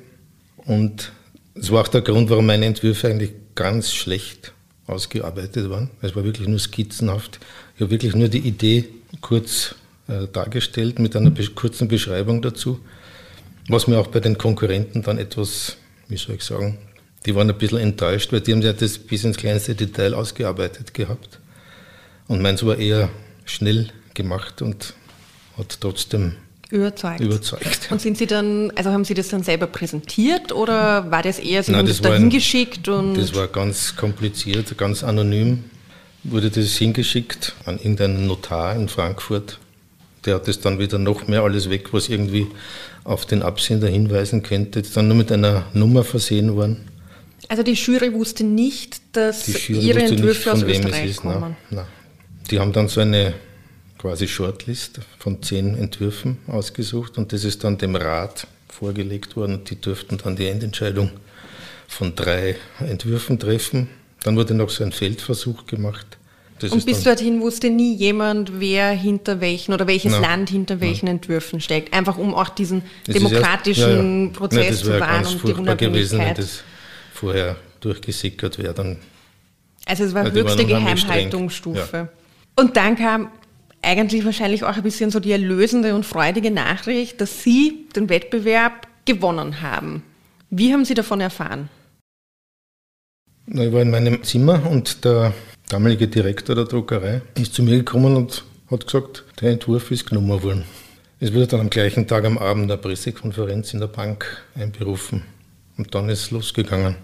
Und 0.58 1.12
das 1.56 1.72
war 1.72 1.82
auch 1.82 1.88
der 1.88 2.02
Grund, 2.02 2.30
warum 2.30 2.46
meine 2.46 2.66
Entwürfe 2.66 3.08
eigentlich 3.08 3.32
ganz 3.56 3.94
schlecht 3.94 4.54
ausgearbeitet 4.86 5.70
waren. 5.70 5.90
Es 6.02 6.16
war 6.16 6.24
wirklich 6.24 6.48
nur 6.48 6.60
skizzenhaft. 6.60 7.40
Ich 7.76 7.82
habe 7.82 7.92
wirklich 7.92 8.16
nur 8.16 8.28
die 8.28 8.40
Idee 8.40 8.86
kurz 9.22 9.76
äh, 10.08 10.28
dargestellt 10.32 11.00
mit 11.00 11.16
einer 11.16 11.32
kurzen 11.56 11.88
Beschreibung 11.88 12.42
dazu, 12.42 12.80
was 13.68 13.88
mir 13.88 14.00
auch 14.00 14.08
bei 14.08 14.20
den 14.20 14.38
Konkurrenten 14.38 15.04
dann 15.04 15.18
etwas, 15.18 15.78
wie 16.08 16.18
soll 16.18 16.36
ich 16.36 16.44
sagen, 16.44 16.78
die 17.26 17.36
waren 17.36 17.50
ein 17.50 17.58
bisschen 17.58 17.80
enttäuscht, 17.80 18.32
weil 18.32 18.42
die 18.42 18.54
haben 18.54 18.62
ja 18.62 18.74
das 18.74 18.98
bis 18.98 19.24
ins 19.24 19.38
kleinste 19.38 19.76
Detail 19.76 20.14
ausgearbeitet 20.14 20.94
gehabt. 20.94 21.40
Und 22.28 22.42
meins 22.42 22.66
war 22.66 22.78
eher 22.78 23.10
schnell 23.46 23.90
gemacht 24.14 24.62
und 24.62 24.94
hat 25.58 25.78
trotzdem 25.82 26.36
überzeugt. 26.70 27.20
überzeugt. 27.20 27.88
Und 27.92 28.02
sind 28.02 28.18
Sie 28.18 28.28
dann, 28.28 28.72
also 28.76 28.92
haben 28.92 29.06
Sie 29.06 29.14
das 29.14 29.30
dann 29.30 29.44
selber 29.44 29.68
präsentiert 29.68 30.52
oder 30.52 31.12
war 31.12 31.24
das 31.24 31.40
eher, 31.40 31.64
Sie 31.64 31.72
Nein, 31.72 31.80
haben 31.80 31.88
das, 31.88 32.02
das 32.02 32.12
da 32.12 32.18
hingeschickt? 32.18 32.88
Das 32.88 33.36
war 33.36 33.48
ganz 33.48 33.96
kompliziert, 33.96 34.78
ganz 34.78 35.04
anonym. 35.04 35.66
wurde 36.24 36.50
das 36.50 36.76
hingeschickt 36.78 37.54
an 37.66 37.78
irgendeinen 37.78 38.28
Notar 38.28 38.76
in 38.76 38.90
Frankfurt. 38.90 39.60
Der 40.27 40.36
hat 40.36 40.48
es 40.48 40.60
dann 40.60 40.77
wieder 40.77 41.00
noch 41.00 41.27
mehr 41.27 41.41
alles 41.41 41.69
weg, 41.69 41.93
was 41.93 42.10
irgendwie 42.10 42.48
auf 43.05 43.25
den 43.25 43.41
Absender 43.41 43.88
hinweisen 43.88 44.43
könnte. 44.43 44.81
Das 44.81 44.89
ist 44.89 44.98
dann 44.98 45.07
nur 45.07 45.15
mit 45.15 45.31
einer 45.31 45.65
Nummer 45.74 46.03
versehen 46.03 46.55
worden. 46.55 46.86
Also 47.48 47.63
die 47.63 47.74
Jury 47.74 48.13
wusste 48.13 48.43
nicht, 48.43 49.01
dass 49.13 49.48
ihre 49.69 50.03
Entwürfe 50.03 50.51
aus 50.51 50.63
Österreich 50.63 51.12
ist, 51.12 51.22
kommen? 51.22 51.39
Nein, 51.39 51.55
nein. 51.69 51.86
Die 52.51 52.60
haben 52.60 52.74
dann 52.74 52.89
so 52.89 53.00
eine 53.00 53.34
quasi 53.98 54.27
Shortlist 54.27 55.00
von 55.17 55.41
zehn 55.41 55.77
Entwürfen 55.77 56.38
ausgesucht 56.48 57.17
und 57.17 57.31
das 57.31 57.46
ist 57.46 57.63
dann 57.63 57.77
dem 57.77 57.96
Rat 57.96 58.48
vorgelegt 58.67 59.38
worden 59.38 59.55
und 59.55 59.69
die 59.69 59.79
durften 59.79 60.17
dann 60.17 60.36
die 60.36 60.48
Endentscheidung 60.48 61.12
von 61.88 62.15
drei 62.15 62.57
Entwürfen 62.79 63.39
treffen. 63.39 63.89
Dann 64.24 64.36
wurde 64.36 64.53
noch 64.53 64.69
so 64.69 64.84
ein 64.84 64.91
Feldversuch 64.91 65.65
gemacht. 65.67 66.16
Das 66.60 66.72
und 66.72 66.86
bis 66.86 67.04
dorthin 67.04 67.40
wusste 67.42 67.70
nie 67.70 67.94
jemand, 67.94 68.60
wer 68.60 68.90
hinter 68.90 69.42
welchen 69.42 69.74
oder 69.74 69.86
welches 69.86 70.14
Nein. 70.14 70.22
Land 70.22 70.50
hinter 70.50 70.82
welchen 70.82 71.06
Nein. 71.06 71.16
Entwürfen 71.18 71.62
steckt. 71.62 71.94
Einfach 71.94 72.18
um 72.18 72.34
auch 72.34 72.50
diesen 72.50 72.84
das 73.06 73.16
demokratischen 73.16 73.84
erst, 73.84 74.04
ja, 74.04 74.24
ja. 74.24 74.30
Prozess 74.34 74.84
Nein, 74.84 74.94
zu 74.94 75.00
wahren 75.00 75.26
und 75.26 75.44
die 75.44 75.54
Unabhängigkeit. 75.54 75.80
gewesen, 75.80 76.20
wenn 76.20 76.36
das 76.36 76.64
vorher 77.14 77.56
durchgesickert 77.80 78.58
wäre. 78.58 78.74
Dann, 78.74 78.98
also 79.86 80.04
es 80.04 80.14
war 80.14 80.32
höchste 80.32 80.66
Geheimhaltungsstufe. 80.66 82.10
Und 82.56 82.76
dann 82.76 82.96
kam 82.96 83.30
eigentlich 83.82 84.26
wahrscheinlich 84.26 84.64
auch 84.64 84.76
ein 84.76 84.84
bisschen 84.84 85.12
so 85.12 85.20
die 85.20 85.32
erlösende 85.32 85.94
und 85.94 86.06
freudige 86.06 86.50
Nachricht, 86.50 87.22
dass 87.22 87.44
Sie 87.44 87.86
den 87.96 88.10
Wettbewerb 88.10 88.88
gewonnen 89.06 89.62
haben. 89.62 90.04
Wie 90.50 90.74
haben 90.74 90.86
Sie 90.86 90.94
davon 90.94 91.22
erfahren? 91.22 91.70
Ich 93.48 93.72
war 93.72 93.82
in 93.82 93.92
meinem 93.92 94.24
Zimmer 94.24 94.70
und 94.70 95.06
der 95.06 95.34
damalige 95.69 96.07
Direktor 96.07 96.55
der 96.55 96.65
Druckerei 96.65 97.21
ist 97.36 97.53
zu 97.53 97.63
mir 97.63 97.77
gekommen 97.77 98.15
und 98.15 98.43
hat 98.71 98.86
gesagt, 98.86 99.24
der 99.41 99.51
Entwurf 99.51 99.91
ist 99.91 100.09
genommen 100.09 100.41
worden. 100.41 100.63
Es 101.19 101.33
wurde 101.33 101.47
dann 101.47 101.62
am 101.62 101.69
gleichen 101.69 102.07
Tag 102.07 102.25
am 102.25 102.38
Abend 102.38 102.71
eine 102.71 102.77
Pressekonferenz 102.77 103.74
in 103.74 103.79
der 103.79 103.88
Bank 103.88 104.43
einberufen 104.55 105.24
und 105.77 105.93
dann 105.93 106.09
ist 106.09 106.21
es 106.21 106.31
losgegangen. 106.31 106.95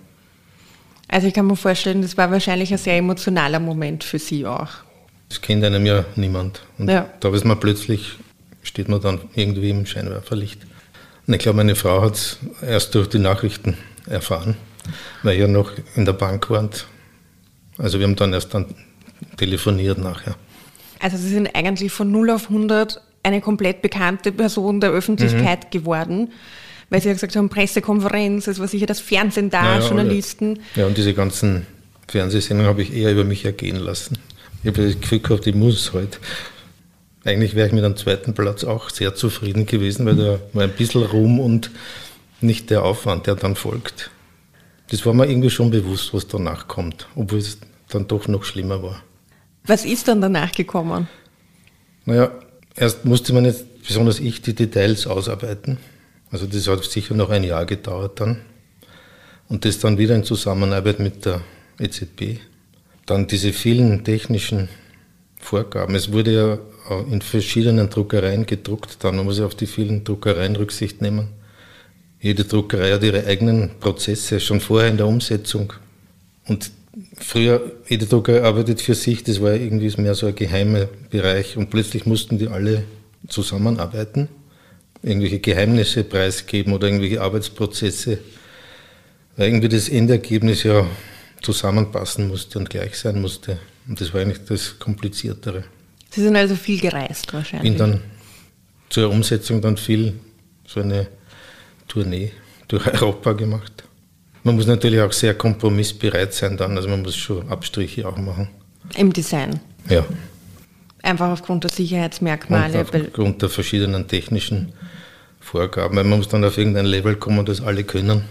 Also 1.08 1.28
ich 1.28 1.34
kann 1.34 1.48
mir 1.48 1.56
vorstellen, 1.56 2.02
das 2.02 2.18
war 2.18 2.32
wahrscheinlich 2.32 2.72
ein 2.72 2.78
sehr 2.78 2.98
emotionaler 2.98 3.60
Moment 3.60 4.04
für 4.04 4.20
Sie 4.20 4.46
auch. 4.46 4.70
Das 5.30 5.42
kennt 5.42 5.64
einem 5.64 5.86
ja 5.86 6.06
niemand. 6.16 6.62
Und 6.78 6.90
ja. 6.90 7.10
da 7.20 7.34
ist 7.34 7.44
man 7.44 7.60
plötzlich, 7.60 8.18
steht 8.62 8.88
man 8.88 9.02
dann 9.02 9.20
irgendwie 9.36 9.72
im 9.72 9.86
Scheinwerferlicht. 9.86 10.62
Und 11.28 11.34
ich 11.34 11.40
glaube, 11.40 11.58
meine 11.58 11.76
Frau 11.76 12.02
hat 12.02 12.16
es 12.16 12.40
erst 12.62 12.96
durch 12.96 13.10
die 13.10 13.20
Nachrichten 13.20 13.78
erfahren, 14.08 14.56
weil 15.24 15.40
ja 15.40 15.48
noch 15.48 15.72
in 15.96 16.06
der 16.06 16.14
Bank 16.14 16.50
waren. 16.50 16.70
Also 17.78 18.00
wir 18.00 18.06
haben 18.06 18.16
dann 18.16 18.34
erst 18.34 18.54
dann 18.54 18.66
telefoniert 19.38 19.98
nachher. 19.98 20.36
Also 21.00 21.18
Sie 21.18 21.30
sind 21.30 21.54
eigentlich 21.54 21.92
von 21.92 22.12
0 22.12 22.30
auf 22.30 22.50
100 22.50 23.02
eine 23.24 23.42
komplett 23.42 23.82
bekannte 23.82 24.32
Person 24.32 24.82
der 24.82 24.92
Öffentlichkeit 24.92 25.66
mhm. 25.66 25.70
geworden, 25.72 26.32
weil 26.90 27.02
Sie 27.02 27.08
ja 27.08 27.14
gesagt 27.14 27.36
haben, 27.36 27.50
Pressekonferenz, 27.50 28.48
es 28.48 28.60
war 28.60 28.68
sicher 28.68 28.86
das 28.86 29.00
Fernsehen 29.00 29.50
da, 29.50 29.80
ja, 29.80 29.88
Journalisten. 29.88 30.60
Ja, 30.76 30.86
und 30.86 30.98
diese 30.98 31.14
ganzen 31.14 31.66
Fernsehsendungen 32.08 32.70
habe 32.70 32.82
ich 32.82 32.94
eher 32.94 33.12
über 33.12 33.24
mich 33.24 33.46
ergehen 33.46 33.78
lassen. 33.78 34.18
Ich 34.62 34.68
habe 34.68 34.86
das 34.86 35.00
Gefühl 35.00 35.20
gehabt, 35.20 35.48
ich 35.48 35.56
muss 35.56 35.94
halt. 35.94 36.20
Eigentlich 37.26 37.56
wäre 37.56 37.68
ich 37.68 37.74
mit 37.74 37.86
einem 37.86 37.96
zweiten 37.96 38.34
Platz 38.34 38.66
auch 38.66 38.90
sehr 38.90 39.16
zufrieden 39.16 39.66
gewesen, 39.66 40.06
weil 40.06 40.16
da 40.16 40.40
war 40.52 40.64
ein 40.64 40.72
bisschen 40.72 41.04
Ruhm 41.04 41.40
und 41.40 41.72
nicht 42.42 42.70
der 42.70 42.84
Aufwand, 42.84 43.28
der 43.28 43.36
dann 43.36 43.56
folgt. 43.56 44.12
Das 44.90 45.06
war 45.06 45.14
mir 45.14 45.28
irgendwie 45.28 45.50
schon 45.50 45.72
bewusst, 45.72 46.14
was 46.14 46.28
danach 46.28 46.68
kommt, 46.68 47.08
obwohl 47.16 47.40
es 47.40 47.58
dann 47.90 48.08
doch 48.08 48.28
noch 48.28 48.44
schlimmer 48.44 48.82
war. 48.84 49.02
Was 49.66 49.86
ist 49.86 50.08
dann 50.08 50.22
danach 50.22 50.52
gekommen? 50.52 51.08
Naja, 52.06 52.32
erst 52.76 53.06
musste 53.06 53.34
man 53.34 53.46
jetzt, 53.46 53.66
besonders 53.88 54.20
ich, 54.20 54.42
die 54.42 54.54
Details 54.54 55.08
ausarbeiten. 55.08 55.78
Also 56.32 56.48
das 56.48 56.68
hat 56.68 56.84
sicher 56.84 57.16
noch 57.16 57.30
ein 57.30 57.44
Jahr 57.44 57.66
gedauert 57.66 58.20
dann. 58.20 58.42
Und 59.48 59.66
das 59.66 59.80
dann 59.80 59.98
wieder 59.98 60.16
in 60.16 60.24
Zusammenarbeit 60.24 61.00
mit 61.00 61.26
der 61.26 61.42
EZB 61.80 62.40
dann 63.06 63.28
diese 63.28 63.54
vielen 63.54 64.04
technischen 64.04 64.70
Vorgaben. 65.38 65.96
Es 65.96 66.12
wurde 66.12 66.34
ja 66.34 67.04
in 67.12 67.22
verschiedenen 67.22 67.90
Druckereien 67.90 68.46
gedruckt, 68.46 68.98
dann 69.04 69.18
man 69.18 69.26
muss 69.26 69.40
ja 69.40 69.46
auf 69.46 69.56
die 69.56 69.68
vielen 69.68 70.04
Druckereien 70.04 70.56
Rücksicht 70.56 71.02
nehmen. 71.02 71.30
Jede 72.24 72.46
Druckerei 72.46 72.94
hat 72.94 73.04
ihre 73.04 73.26
eigenen 73.26 73.72
Prozesse 73.82 74.40
schon 74.40 74.62
vorher 74.62 74.90
in 74.90 74.96
der 74.96 75.08
Umsetzung. 75.08 75.74
Und 76.48 76.72
früher, 77.18 77.74
jede 77.90 78.06
Druckerei 78.06 78.44
arbeitet 78.44 78.80
für 78.80 78.96
sich, 78.96 79.26
das 79.26 79.42
war 79.42 79.52
irgendwie 79.52 79.94
mehr 80.02 80.16
so 80.16 80.28
ein 80.28 80.36
geheimer 80.36 80.88
Bereich 81.10 81.58
und 81.58 81.70
plötzlich 81.70 82.06
mussten 82.06 82.38
die 82.38 82.48
alle 82.48 82.86
zusammenarbeiten, 83.28 84.30
irgendwelche 85.02 85.40
Geheimnisse 85.40 86.06
preisgeben 86.06 86.72
oder 86.72 86.88
irgendwelche 86.88 87.22
Arbeitsprozesse, 87.22 88.20
weil 89.36 89.50
irgendwie 89.50 89.68
das 89.68 89.90
Endergebnis 89.90 90.64
ja 90.64 90.88
zusammenpassen 91.42 92.30
musste 92.30 92.58
und 92.58 92.70
gleich 92.70 92.96
sein 92.96 93.20
musste. 93.20 93.60
Und 93.86 94.00
das 94.00 94.14
war 94.14 94.22
eigentlich 94.22 94.46
das 94.48 94.80
Kompliziertere. 94.80 95.66
Sie 96.10 96.22
sind 96.22 96.38
also 96.38 96.56
viel 96.56 96.80
gereist 96.80 97.34
wahrscheinlich. 97.34 97.70
Bin 97.70 97.78
dann 97.78 98.00
zur 98.90 99.10
Umsetzung 99.10 99.62
dann 99.62 99.76
viel 99.76 100.14
so 100.66 100.80
eine 100.80 101.08
Tournee 101.88 102.32
durch 102.68 102.86
Europa 102.88 103.34
gemacht. 103.34 103.84
Man 104.44 104.56
muss 104.56 104.68
natürlich 104.68 105.00
auch 105.00 105.14
sehr 105.14 105.36
kompromissbereit 105.36 106.34
sein 106.34 106.58
dann, 106.58 106.76
also 106.76 106.90
man 106.90 107.02
muss 107.02 107.16
schon 107.16 107.48
Abstriche 107.50 108.08
auch 108.08 108.18
machen. 108.18 108.50
Im 108.98 109.14
Design? 109.14 109.60
Ja. 109.90 110.06
Einfach 111.02 111.30
aufgrund 111.30 111.64
der 111.64 111.72
Sicherheitsmerkmale? 111.72 112.80
Und 112.80 112.96
aufgrund 112.96 113.42
der 113.42 113.50
verschiedenen 113.50 114.08
technischen 114.08 114.74
Vorgaben, 115.40 115.96
weil 115.96 116.04
man 116.04 116.20
muss 116.20 116.30
dann 116.30 116.44
auf 116.44 116.58
irgendein 116.58 116.86
Level 116.86 117.16
kommen, 117.16 117.46
das 117.46 117.62
alle 117.62 117.84
können. 117.84 118.24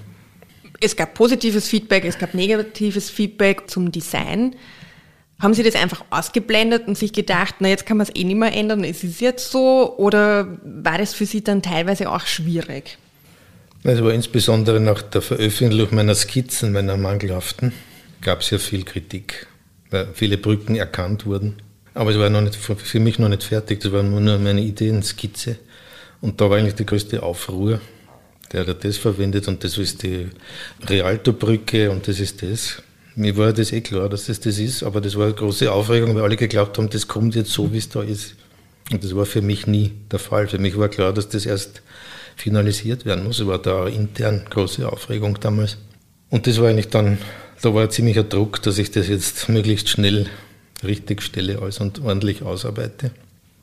Es 0.80 0.96
gab 0.96 1.14
positives 1.14 1.68
Feedback, 1.68 2.04
es 2.04 2.18
gab 2.18 2.34
negatives 2.34 3.08
Feedback 3.08 3.70
zum 3.70 3.92
Design. 3.92 4.56
Haben 5.38 5.54
Sie 5.54 5.62
das 5.62 5.74
einfach 5.74 6.04
ausgeblendet 6.10 6.86
und 6.88 6.96
sich 6.96 7.12
gedacht, 7.12 7.56
na 7.60 7.68
jetzt 7.68 7.86
kann 7.86 7.96
man 7.96 8.06
es 8.06 8.14
eh 8.14 8.24
nicht 8.24 8.36
mehr 8.36 8.54
ändern, 8.54 8.84
es 8.84 9.02
ist 9.04 9.20
jetzt 9.20 9.50
so? 9.50 9.96
Oder 9.96 10.58
war 10.64 10.98
das 10.98 11.14
für 11.14 11.26
Sie 11.26 11.42
dann 11.42 11.62
teilweise 11.62 12.10
auch 12.10 12.26
schwierig? 12.26 12.98
Es 13.84 14.00
war 14.00 14.12
insbesondere 14.12 14.78
nach 14.78 15.02
der 15.02 15.22
Veröffentlichung 15.22 15.96
meiner 15.96 16.14
Skizzen, 16.14 16.72
meiner 16.72 16.96
mangelhaften, 16.96 17.72
gab 18.20 18.42
es 18.42 18.50
ja 18.50 18.58
viel 18.58 18.84
Kritik, 18.84 19.48
weil 19.90 20.06
viele 20.14 20.38
Brücken 20.38 20.76
erkannt 20.76 21.26
wurden. 21.26 21.56
Aber 21.92 22.12
es 22.12 22.18
war 22.18 22.30
noch 22.30 22.42
nicht, 22.42 22.54
für 22.54 23.00
mich 23.00 23.18
noch 23.18 23.28
nicht 23.28 23.42
fertig, 23.42 23.80
das 23.80 23.90
war 23.90 24.04
nur 24.04 24.38
meine 24.38 24.60
Ideenskizze. 24.60 25.56
Und 26.20 26.40
da 26.40 26.48
war 26.48 26.58
eigentlich 26.58 26.76
die 26.76 26.86
größte 26.86 27.24
Aufruhr, 27.24 27.80
der 28.52 28.68
hat 28.68 28.84
das 28.84 28.98
verwendet 28.98 29.48
und 29.48 29.64
das 29.64 29.76
ist 29.76 30.04
die 30.04 30.28
Rialto-Brücke 30.88 31.90
und 31.90 32.06
das 32.06 32.20
ist 32.20 32.40
das. 32.42 32.80
Mir 33.16 33.36
war 33.36 33.52
das 33.52 33.72
eh 33.72 33.80
klar, 33.80 34.08
dass 34.08 34.26
das 34.26 34.38
das 34.38 34.58
ist, 34.58 34.84
aber 34.84 35.00
das 35.00 35.16
war 35.16 35.24
eine 35.24 35.34
große 35.34 35.72
Aufregung, 35.72 36.14
weil 36.14 36.22
alle 36.22 36.36
geglaubt 36.36 36.78
haben, 36.78 36.88
das 36.88 37.08
kommt 37.08 37.34
jetzt 37.34 37.50
so, 37.50 37.72
wie 37.72 37.78
es 37.78 37.88
da 37.88 38.02
ist. 38.02 38.36
Und 38.92 39.02
das 39.02 39.16
war 39.16 39.26
für 39.26 39.42
mich 39.42 39.66
nie 39.66 39.90
der 40.12 40.20
Fall. 40.20 40.46
Für 40.46 40.58
mich 40.58 40.78
war 40.78 40.88
klar, 40.88 41.12
dass 41.12 41.28
das 41.28 41.46
erst 41.46 41.82
finalisiert 42.42 43.06
werden 43.06 43.24
muss. 43.24 43.38
Es 43.38 43.46
war 43.46 43.58
da 43.58 43.86
intern 43.86 44.42
große 44.50 44.90
Aufregung 44.90 45.38
damals. 45.40 45.78
Und 46.28 46.46
das 46.46 46.60
war 46.60 46.68
eigentlich 46.68 46.88
dann, 46.88 47.18
da 47.60 47.72
war 47.72 47.88
ziemlicher 47.88 48.24
Druck, 48.24 48.60
dass 48.62 48.78
ich 48.78 48.90
das 48.90 49.08
jetzt 49.08 49.48
möglichst 49.48 49.88
schnell 49.88 50.26
richtig 50.82 51.22
stelle 51.22 51.62
alles 51.62 51.78
und 51.78 52.02
ordentlich 52.02 52.42
ausarbeite. 52.42 53.12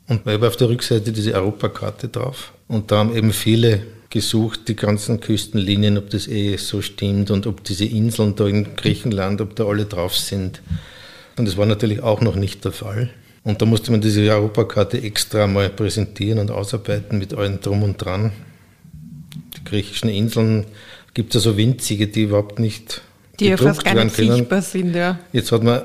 Und 0.08 0.22
ich 0.26 0.34
habe 0.34 0.48
auf 0.48 0.56
der 0.56 0.70
Rückseite 0.70 1.12
diese 1.12 1.34
Europakarte 1.34 2.08
drauf. 2.08 2.54
Und 2.68 2.92
da 2.92 3.00
haben 3.00 3.16
eben 3.16 3.34
viele 3.34 3.82
gesucht, 4.10 4.68
die 4.70 4.76
ganzen 4.76 5.20
Küstenlinien, 5.20 5.98
ob 5.98 6.10
das 6.10 6.28
eh 6.28 6.56
so 6.56 6.82
stimmt 6.82 7.32
und 7.32 7.48
ob 7.48 7.64
diese 7.64 7.86
Inseln 7.86 8.36
da 8.36 8.48
in 8.48 8.76
Griechenland, 8.76 9.42
ob 9.42 9.56
da 9.56 9.66
alle 9.66 9.86
drauf 9.86 10.16
sind. 10.18 10.62
Und 11.38 11.48
das 11.48 11.58
war 11.58 11.66
natürlich 11.66 12.02
auch 12.02 12.22
noch 12.22 12.36
nicht 12.36 12.64
der 12.64 12.72
Fall. 12.72 13.10
Und 13.44 13.62
da 13.62 13.66
musste 13.66 13.92
man 13.92 14.02
diese 14.02 14.22
Europakarte 14.22 15.02
extra 15.02 15.48
mal 15.48 15.70
präsentieren 15.70 16.40
und 16.40 16.50
ausarbeiten 16.50 17.20
mit 17.20 17.34
allen 17.34 17.60
drum 17.62 17.84
und 17.84 17.98
dran. 17.98 18.32
Die 19.58 19.64
griechischen 19.64 20.10
Inseln 20.10 20.66
gibt 21.14 21.36
es 21.36 21.44
ja 21.44 21.52
so 21.52 21.58
winzige, 21.58 22.08
die 22.08 22.24
überhaupt 22.24 22.60
nicht 22.60 23.02
die 23.40 23.48
ja 23.48 23.58
fast 23.58 23.84
gar 23.84 24.04
nicht 24.04 24.16
können. 24.16 24.34
sichtbar 24.34 24.62
sind. 24.62 24.96
Ja. 24.96 25.20
Jetzt 25.32 25.52
hat 25.52 25.64
man 25.64 25.82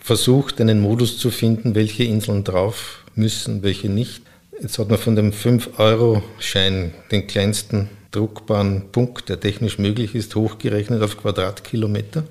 versucht, 0.00 0.60
einen 0.60 0.80
Modus 0.80 1.18
zu 1.18 1.30
finden, 1.30 1.74
welche 1.74 2.04
Inseln 2.04 2.44
drauf 2.44 3.04
müssen, 3.14 3.62
welche 3.62 3.88
nicht. 3.88 4.22
Jetzt 4.60 4.78
hat 4.78 4.90
man 4.90 4.98
von 4.98 5.16
dem 5.16 5.32
5-Euro-Schein 5.32 6.92
den 7.10 7.26
kleinsten 7.26 7.88
druckbaren 8.10 8.90
Punkt, 8.92 9.28
der 9.28 9.40
technisch 9.40 9.78
möglich 9.78 10.14
ist, 10.14 10.34
hochgerechnet 10.34 11.02
auf 11.02 11.16
Quadratkilometer 11.16 12.24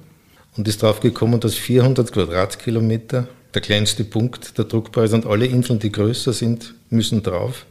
und 0.57 0.67
ist 0.67 0.83
darauf 0.83 0.99
gekommen, 0.99 1.39
dass 1.39 1.55
400 1.55 2.11
Quadratkilometer 2.11 3.27
der 3.53 3.61
kleinste 3.61 4.03
Punkt 4.03 4.57
der 4.57 4.65
druckbar 4.65 5.05
ist 5.05 5.13
und 5.13 5.25
alle 5.25 5.45
Inseln, 5.45 5.79
die 5.79 5.91
größer 5.91 6.33
sind, 6.33 6.75
müssen 6.89 7.23
drauf 7.23 7.65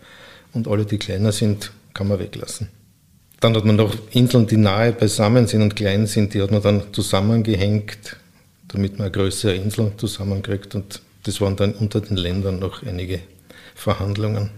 und 0.53 0.67
alle, 0.67 0.85
die 0.85 0.99
kleiner 0.99 1.33
sind, 1.33 1.71
kann 1.95 2.09
man 2.09 2.19
weglassen. 2.19 2.69
Dann 3.41 3.55
hat 3.57 3.65
man 3.65 3.77
noch 3.77 3.95
Inseln, 4.11 4.47
die 4.47 4.57
nahe 4.57 4.93
beisammen 4.93 5.47
sind 5.47 5.63
und 5.63 5.77
klein 5.77 6.07
sind, 6.07 6.35
die 6.35 6.43
hat 6.43 6.51
man 6.51 6.63
dann 6.63 6.83
zusammengehängt. 6.93 8.17
damit 8.69 8.93
man 8.99 9.03
eine 9.07 9.11
größere 9.13 9.55
Insel 9.55 9.93
zusammenkriegt. 9.97 10.75
Und 10.75 11.01
das 11.23 11.41
waren 11.41 11.57
dann 11.57 11.73
unter 11.73 12.01
den 12.03 12.17
Ländern 12.19 12.59
noch 12.59 12.83
einige 12.83 13.21
Verhandlungen. 13.75 14.51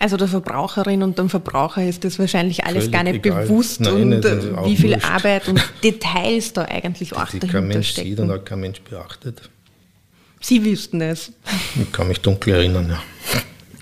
Also 0.00 0.16
der 0.16 0.26
Verbraucherin 0.28 1.02
und 1.02 1.18
dem 1.18 1.28
Verbraucher 1.28 1.86
ist 1.86 2.04
das 2.04 2.18
wahrscheinlich 2.18 2.64
alles 2.64 2.84
Völlig 2.84 2.92
gar 2.92 3.02
nicht 3.04 3.24
egal. 3.24 3.42
bewusst 3.44 3.82
Nein, 3.82 4.14
und 4.14 4.24
wie 4.64 4.76
viel 4.76 4.94
wurscht. 4.94 5.08
Arbeit 5.10 5.46
und 5.48 5.62
Details 5.84 6.54
da 6.54 6.64
eigentlich 6.64 7.14
auch 7.14 7.28
die 7.28 7.38
dahinter 7.38 7.58
kein 7.60 7.68
Mensch 7.68 7.90
stecken. 7.90 8.08
sieht 8.08 8.20
und 8.20 8.30
auch 8.32 8.44
kein 8.44 8.60
Mensch 8.60 8.80
beachtet. 8.80 9.42
Sie 10.40 10.64
wüssten 10.64 11.02
es. 11.02 11.32
Ich 11.80 11.92
kann 11.92 12.08
mich 12.08 12.20
dunkel 12.20 12.54
erinnern, 12.54 12.88
ja. 12.88 13.02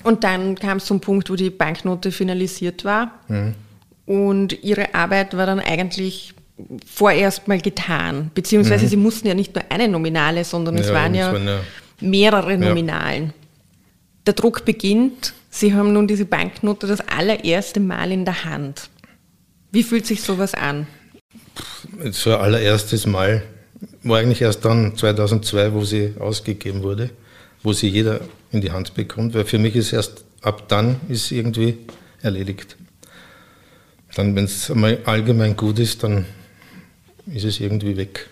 Und 0.02 0.24
dann 0.24 0.56
kam 0.56 0.78
es 0.78 0.86
zum 0.86 1.00
Punkt, 1.00 1.30
wo 1.30 1.36
die 1.36 1.50
Banknote 1.50 2.10
finalisiert 2.10 2.84
war. 2.84 3.12
Mhm. 3.28 3.54
Und 4.08 4.64
ihre 4.64 4.94
Arbeit 4.94 5.36
war 5.36 5.44
dann 5.44 5.60
eigentlich 5.60 6.32
vorerst 6.86 7.46
mal 7.46 7.60
getan. 7.60 8.30
Beziehungsweise 8.34 8.86
mhm. 8.86 8.88
sie 8.88 8.96
mussten 8.96 9.28
ja 9.28 9.34
nicht 9.34 9.54
nur 9.54 9.62
eine 9.68 9.86
Nominale, 9.86 10.44
sondern 10.44 10.76
ja, 10.76 10.80
es 10.80 10.92
waren 10.94 11.14
ja, 11.14 11.30
waren 11.30 11.46
ja 11.46 11.60
mehrere 12.00 12.56
Nominalen. 12.56 13.26
Ja. 13.26 13.32
Der 14.28 14.32
Druck 14.32 14.64
beginnt. 14.64 15.34
Sie 15.50 15.74
haben 15.74 15.92
nun 15.92 16.08
diese 16.08 16.24
Banknote 16.24 16.86
das 16.86 17.00
allererste 17.00 17.80
Mal 17.80 18.10
in 18.10 18.24
der 18.24 18.44
Hand. 18.44 18.88
Wie 19.72 19.82
fühlt 19.82 20.06
sich 20.06 20.22
sowas 20.22 20.54
an? 20.54 20.86
So 22.10 22.34
ein 22.34 22.40
allererstes 22.40 23.04
Mal 23.04 23.42
war 24.04 24.20
eigentlich 24.20 24.40
erst 24.40 24.64
dann 24.64 24.96
2002, 24.96 25.74
wo 25.74 25.84
sie 25.84 26.14
ausgegeben 26.18 26.82
wurde, 26.82 27.10
wo 27.62 27.74
sie 27.74 27.88
jeder 27.88 28.20
in 28.52 28.62
die 28.62 28.70
Hand 28.70 28.94
bekommt, 28.94 29.34
weil 29.34 29.44
für 29.44 29.58
mich 29.58 29.76
ist 29.76 29.92
erst 29.92 30.24
ab 30.40 30.66
dann 30.68 30.96
ist 31.10 31.30
irgendwie 31.30 31.76
erledigt. 32.22 32.78
Dann, 34.18 34.34
wenn 34.34 34.46
es 34.46 34.68
einmal 34.68 34.98
allgemein 35.04 35.54
gut 35.54 35.78
ist, 35.78 36.02
dann 36.02 36.26
ist 37.32 37.44
es 37.44 37.60
irgendwie 37.60 37.96
weg. 37.96 38.28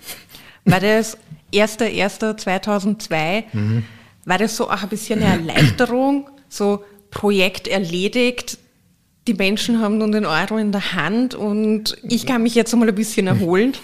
War 0.64 0.80
das 0.80 1.16
1.1.2002, 1.54 3.44
mhm. 3.52 3.84
war 4.24 4.36
das 4.36 4.56
so 4.56 4.68
auch 4.68 4.82
ein 4.82 4.88
bisschen 4.88 5.22
eine 5.22 5.48
Erleichterung, 5.48 6.28
so 6.48 6.82
Projekt 7.12 7.68
erledigt, 7.68 8.58
die 9.28 9.34
Menschen 9.34 9.80
haben 9.80 9.98
nun 9.98 10.10
den 10.10 10.26
Euro 10.26 10.58
in 10.58 10.72
der 10.72 10.92
Hand 10.94 11.36
und 11.36 11.96
ich 12.02 12.26
kann 12.26 12.42
mich 12.42 12.56
jetzt 12.56 12.74
mal 12.74 12.88
ein 12.88 12.94
bisschen 12.94 13.28
erholen? 13.28 13.74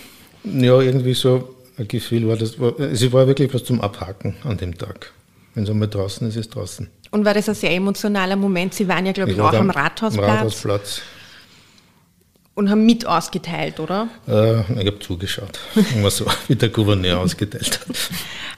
Ja, 0.42 0.80
irgendwie 0.80 1.14
so 1.14 1.54
ein 1.78 1.86
Gefühl 1.86 2.26
war 2.26 2.36
das, 2.36 2.58
war, 2.58 2.80
es 2.80 3.12
war 3.12 3.28
wirklich 3.28 3.54
was 3.54 3.62
zum 3.62 3.80
Abhaken 3.80 4.34
an 4.42 4.56
dem 4.56 4.76
Tag. 4.76 5.12
Wenn 5.54 5.62
es 5.62 5.70
einmal 5.70 5.86
draußen 5.86 6.26
ist, 6.26 6.34
ist 6.34 6.46
es 6.46 6.50
draußen. 6.50 6.88
Und 7.12 7.24
war 7.24 7.34
das 7.34 7.48
ein 7.48 7.54
sehr 7.54 7.70
emotionaler 7.70 8.34
Moment? 8.34 8.74
Sie 8.74 8.88
waren 8.88 9.06
ja, 9.06 9.12
glaube 9.12 9.30
ich, 9.30 9.36
ich 9.36 9.42
auch 9.42 9.52
am 9.52 9.70
Rathausplatz. 9.70 10.28
Am 10.28 10.36
Rathausplatz. 10.36 11.02
Und 12.54 12.68
haben 12.68 12.84
mit 12.84 13.06
ausgeteilt, 13.06 13.80
oder? 13.80 14.08
Äh, 14.28 14.60
ich 14.80 14.86
habe 14.86 14.98
zugeschaut, 14.98 15.58
so, 16.10 16.26
wie 16.48 16.56
der 16.56 16.68
Gouverneur 16.68 17.20
ausgeteilt 17.20 17.80
hat. 17.80 17.96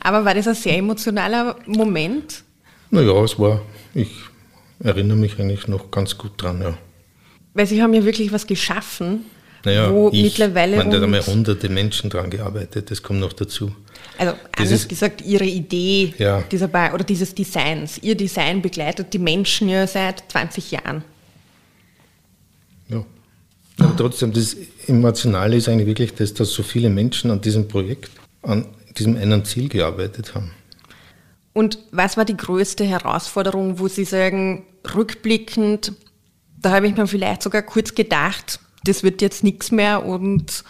Aber 0.01 0.25
war 0.25 0.35
das 0.35 0.49
ein 0.49 0.55
sehr 0.57 0.77
emotionaler 0.77 1.57
Moment? 1.67 2.43
Naja, 2.91 3.13
es 3.23 3.39
war, 3.39 3.63
ich 3.95 4.11
erinnere 4.83 5.17
mich 5.17 5.39
eigentlich 5.39 5.69
noch 5.69 5.91
ganz 5.93 6.19
gut 6.19 6.33
dran, 6.37 6.61
ja. 6.61 6.77
Weil 7.55 7.67
Sie 7.67 7.81
haben 7.81 7.95
ja 7.95 8.05
wirklich 8.05 8.33
was 8.33 8.47
geschaffen, 8.47 9.27
naja, 9.65 9.91
wo 9.91 10.11
ich, 10.13 10.23
mittlerweile. 10.23 10.77
Man, 10.77 10.91
da 10.91 11.01
haben 11.01 11.15
ja 11.15 11.25
hunderte 11.25 11.69
Menschen 11.69 12.11
dran 12.11 12.31
gearbeitet, 12.31 12.91
das 12.91 13.03
kommt 13.03 13.21
noch 13.21 13.33
dazu. 13.33 13.75
Also 14.19 14.35
anders 14.57 14.87
gesagt, 14.87 15.23
Ihre 15.23 15.45
Idee 15.45 16.15
ja. 16.19 16.43
dieser 16.43 16.69
oder 16.93 17.05
dieses 17.05 17.35
Designs, 17.35 17.99
Ihr 17.99 18.17
Design 18.17 18.61
begleitet 18.61 19.13
die 19.13 19.19
Menschen 19.19 19.69
ja 19.69 19.87
seit 19.87 20.25
20 20.31 20.73
Jahren. 20.73 21.05
Ja. 22.89 23.05
Aber 23.85 23.97
trotzdem, 23.97 24.33
das 24.33 24.57
Emotionale 24.87 25.57
ist 25.57 25.69
eigentlich 25.69 25.87
wirklich 25.87 26.15
das, 26.15 26.35
dass 26.35 26.51
so 26.51 26.63
viele 26.63 26.89
Menschen 26.89 27.31
an 27.31 27.41
diesem 27.41 27.69
Projekt, 27.69 28.11
an 28.43 28.67
diesem 28.97 29.17
einen 29.17 29.45
Ziel 29.45 29.69
gearbeitet 29.69 30.35
haben. 30.35 30.53
Und 31.53 31.79
was 31.93 32.17
war 32.17 32.25
die 32.25 32.37
größte 32.37 32.85
Herausforderung, 32.85 33.79
wo 33.79 33.87
Sie 33.89 34.05
sagen, 34.05 34.65
rückblickend, 34.95 35.93
da 36.61 36.73
habe 36.73 36.89
ich 36.89 36.97
mir 36.97 37.07
vielleicht 37.07 37.43
sogar 37.43 37.63
kurz 37.63 37.95
gedacht, 37.95 38.59
das 38.85 39.03
wird 39.03 39.23
jetzt 39.23 39.45
nichts 39.45 39.71
mehr 39.71 40.05
und 40.05 40.65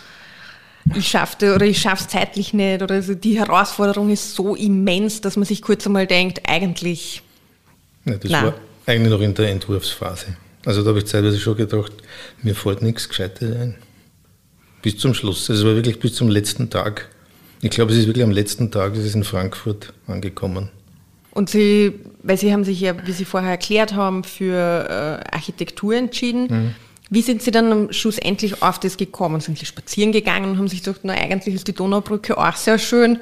ich 0.95 1.09
schaffe 1.09 1.55
oder 1.55 1.65
ich 1.65 1.79
schaffe 1.79 2.05
es 2.05 2.09
zeitlich 2.11 2.53
nicht 2.53 2.83
oder 2.83 2.97
also 2.97 3.15
die 3.15 3.39
Herausforderung 3.39 4.11
ist 4.11 4.35
so 4.35 4.55
immens, 4.55 5.21
dass 5.21 5.37
man 5.37 5.47
sich 5.47 5.63
kurz 5.63 5.87
einmal 5.87 6.07
denkt, 6.07 6.43
eigentlich. 6.47 7.23
Ja, 8.05 8.17
das 8.17 8.31
nein. 8.31 8.45
war 8.45 8.55
eigentlich 8.87 9.11
noch 9.11 9.21
in 9.21 9.35
der 9.35 9.51
Entwurfsphase. 9.51 10.37
Also 10.65 10.83
da 10.83 10.91
habe 10.91 10.99
ich 10.99 11.07
zeitweise 11.07 11.39
schon 11.39 11.57
gedacht, 11.57 11.93
mir 12.43 12.55
fällt 12.55 12.83
nichts 12.83 13.09
Gescheites 13.09 13.55
ein. 13.57 13.77
Bis 14.83 14.99
zum 14.99 15.15
Schluss. 15.15 15.49
Also 15.51 15.63
es 15.63 15.69
war 15.69 15.77
wirklich 15.77 15.99
bis 15.99 16.15
zum 16.15 16.29
letzten 16.29 16.71
Tag. 16.71 17.09
Ich 17.61 17.71
glaube, 17.71 17.93
es 17.93 17.99
ist 17.99 18.07
wirklich 18.07 18.25
am 18.25 18.31
letzten 18.31 18.71
Tag, 18.71 18.95
es 18.95 19.05
ist 19.05 19.15
in 19.15 19.25
Frankfurt 19.25 19.93
angekommen. 20.07 20.71
Und 21.31 21.51
Sie, 21.51 21.93
weil 22.23 22.37
Sie 22.37 22.53
haben 22.53 22.65
sich 22.65 22.81
ja, 22.81 22.95
wie 23.07 23.13
Sie 23.13 23.25
vorher 23.25 23.51
erklärt 23.51 23.95
haben, 23.95 24.23
für 24.25 24.55
äh, 24.55 25.35
Architektur 25.35 25.95
entschieden. 25.95 26.47
Mhm. 26.49 26.75
Wie 27.11 27.23
sind 27.23 27.43
Sie 27.43 27.51
dann 27.51 27.93
schlussendlich 27.93 28.63
auf 28.63 28.79
das 28.79 28.97
gekommen? 28.97 29.41
Sind 29.41 29.59
Sie 29.59 29.67
spazieren 29.67 30.13
gegangen 30.13 30.51
und 30.51 30.59
haben 30.59 30.69
sich 30.69 30.83
gedacht, 30.83 31.01
na 31.03 31.15
eigentlich 31.15 31.55
ist 31.55 31.67
die 31.67 31.73
Donaubrücke 31.73 32.39
auch 32.39 32.57
sehr 32.57 32.79
schön. 32.79 33.19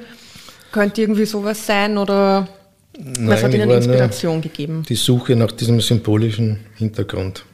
Könnte 0.71 1.01
irgendwie 1.01 1.25
sowas 1.25 1.65
sein 1.65 1.97
oder 1.97 2.47
Nein, 2.97 3.27
was 3.27 3.43
hat 3.43 3.53
Ihnen 3.53 3.69
Inspiration 3.69 4.41
gegeben? 4.41 4.83
Die 4.87 4.95
Suche 4.95 5.35
nach 5.35 5.51
diesem 5.51 5.81
symbolischen 5.81 6.59
Hintergrund, 6.75 7.45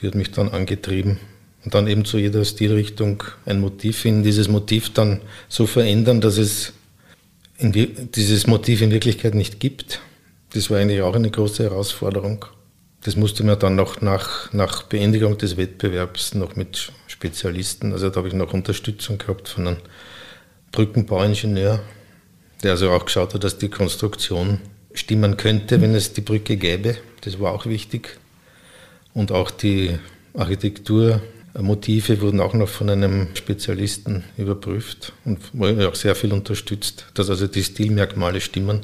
die 0.00 0.06
hat 0.06 0.14
mich 0.14 0.30
dann 0.30 0.48
angetrieben. 0.48 1.18
Und 1.64 1.74
dann 1.74 1.86
eben 1.86 2.04
zu 2.04 2.18
jeder 2.18 2.44
Stilrichtung 2.44 3.22
ein 3.46 3.60
Motiv 3.60 3.98
finden, 3.98 4.24
dieses 4.24 4.48
Motiv 4.48 4.92
dann 4.92 5.20
so 5.48 5.66
verändern, 5.66 6.20
dass 6.20 6.38
es 6.38 6.72
dieses 7.60 8.46
Motiv 8.48 8.82
in 8.82 8.90
Wirklichkeit 8.90 9.34
nicht 9.34 9.60
gibt. 9.60 10.00
Das 10.54 10.70
war 10.70 10.78
eigentlich 10.78 11.02
auch 11.02 11.14
eine 11.14 11.30
große 11.30 11.62
Herausforderung. 11.62 12.44
Das 13.04 13.16
musste 13.16 13.44
man 13.44 13.58
dann 13.58 13.76
noch 13.76 14.00
nach, 14.00 14.52
nach 14.52 14.84
Beendigung 14.84 15.38
des 15.38 15.56
Wettbewerbs 15.56 16.34
noch 16.34 16.56
mit 16.56 16.92
Spezialisten, 17.06 17.92
also 17.92 18.10
da 18.10 18.16
habe 18.16 18.28
ich 18.28 18.34
noch 18.34 18.52
Unterstützung 18.52 19.18
gehabt 19.18 19.48
von 19.48 19.66
einem 19.66 19.76
Brückenbauingenieur, 20.70 21.80
der 22.62 22.72
also 22.72 22.90
auch 22.90 23.04
geschaut 23.04 23.34
hat, 23.34 23.44
dass 23.44 23.58
die 23.58 23.68
Konstruktion 23.68 24.60
stimmen 24.94 25.36
könnte, 25.36 25.80
wenn 25.80 25.94
es 25.94 26.12
die 26.12 26.20
Brücke 26.20 26.56
gäbe. 26.56 26.96
Das 27.22 27.40
war 27.40 27.52
auch 27.52 27.66
wichtig. 27.66 28.18
Und 29.14 29.32
auch 29.32 29.50
die 29.50 29.98
Architekturmotive 30.34 32.20
wurden 32.20 32.40
auch 32.40 32.54
noch 32.54 32.68
von 32.68 32.90
einem 32.90 33.28
Spezialisten 33.34 34.24
überprüft 34.36 35.12
und 35.24 35.38
wurde 35.52 35.88
auch 35.88 35.94
sehr 35.94 36.14
viel 36.14 36.32
unterstützt, 36.32 37.06
dass 37.14 37.30
also 37.30 37.46
die 37.46 37.62
Stilmerkmale 37.62 38.40
stimmen 38.40 38.80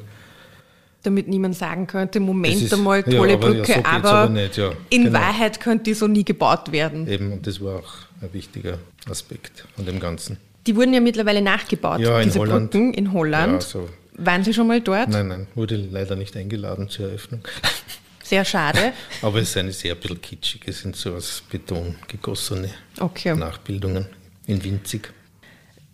damit 1.03 1.29
niemand 1.29 1.57
sagen 1.57 1.87
könnte, 1.87 2.21
Moment 2.21 2.61
ist, 2.61 2.73
einmal, 2.75 3.03
tolle 3.03 3.31
ja, 3.31 3.35
aber, 3.35 3.47
Brücke, 3.49 3.73
ja, 3.73 3.79
so 3.79 3.85
aber, 3.85 4.13
aber 4.13 4.33
nicht, 4.33 4.57
ja. 4.57 4.73
in 4.91 5.05
genau. 5.05 5.19
Wahrheit 5.19 5.61
könnte 5.61 5.85
die 5.85 5.95
so 5.95 6.07
nie 6.07 6.25
gebaut 6.25 6.73
werden. 6.73 7.07
Eben, 7.07 7.33
und 7.33 7.47
das 7.47 7.61
war 7.61 7.77
auch 7.79 7.93
ein 8.21 8.33
wichtiger 8.33 8.79
Aspekt 9.09 9.65
von 9.77 9.87
dem 9.87 10.01
Ganzen. 10.01 10.39
Die 10.69 10.77
wurden 10.77 10.93
ja 10.93 11.01
mittlerweile 11.01 11.41
nachgebaut, 11.41 11.99
ja, 12.01 12.23
diese 12.23 12.41
Holland. 12.41 12.71
Brücken 12.71 12.93
in 12.93 13.15
Holland. 13.15 13.63
Ja, 13.63 13.69
so. 13.69 13.89
Waren 14.19 14.45
Sie 14.45 14.53
schon 14.53 14.67
mal 14.67 14.83
dort? 14.83 15.09
Nein, 15.09 15.29
nein, 15.29 15.47
wurde 15.55 15.77
leider 15.77 16.15
nicht 16.15 16.37
eingeladen 16.37 16.91
zur 16.91 17.07
Eröffnung. 17.07 17.41
Sehr 18.23 18.45
schade. 18.45 18.93
aber 19.23 19.39
es 19.39 19.55
sind 19.55 19.73
sehr 19.73 19.95
ein 19.95 20.01
bisschen 20.01 20.21
kitschig, 20.21 20.61
es 20.67 20.81
sind 20.81 20.95
so 20.95 21.15
aus 21.15 21.43
Beton 21.51 21.95
gegossene 22.09 22.69
okay. 23.01 23.35
Nachbildungen 23.35 24.05
in 24.47 24.63
winzig. 24.63 25.15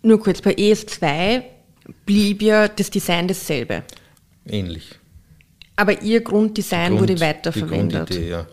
Nur 0.01 0.19
kurz, 0.19 0.41
bei 0.41 0.53
ES2 0.53 1.43
blieb 2.05 2.41
ja 2.41 2.67
das 2.67 2.89
Design 2.89 3.29
dasselbe 3.29 3.83
ähnlich. 4.45 4.99
Aber 5.77 6.01
Ihr 6.01 6.19
Grunddesign 6.19 6.89
Grund, 6.89 7.03
wurde 7.03 7.21
weiterverwendet. 7.21 8.09
Die 8.09 8.27
ja. 8.27 8.47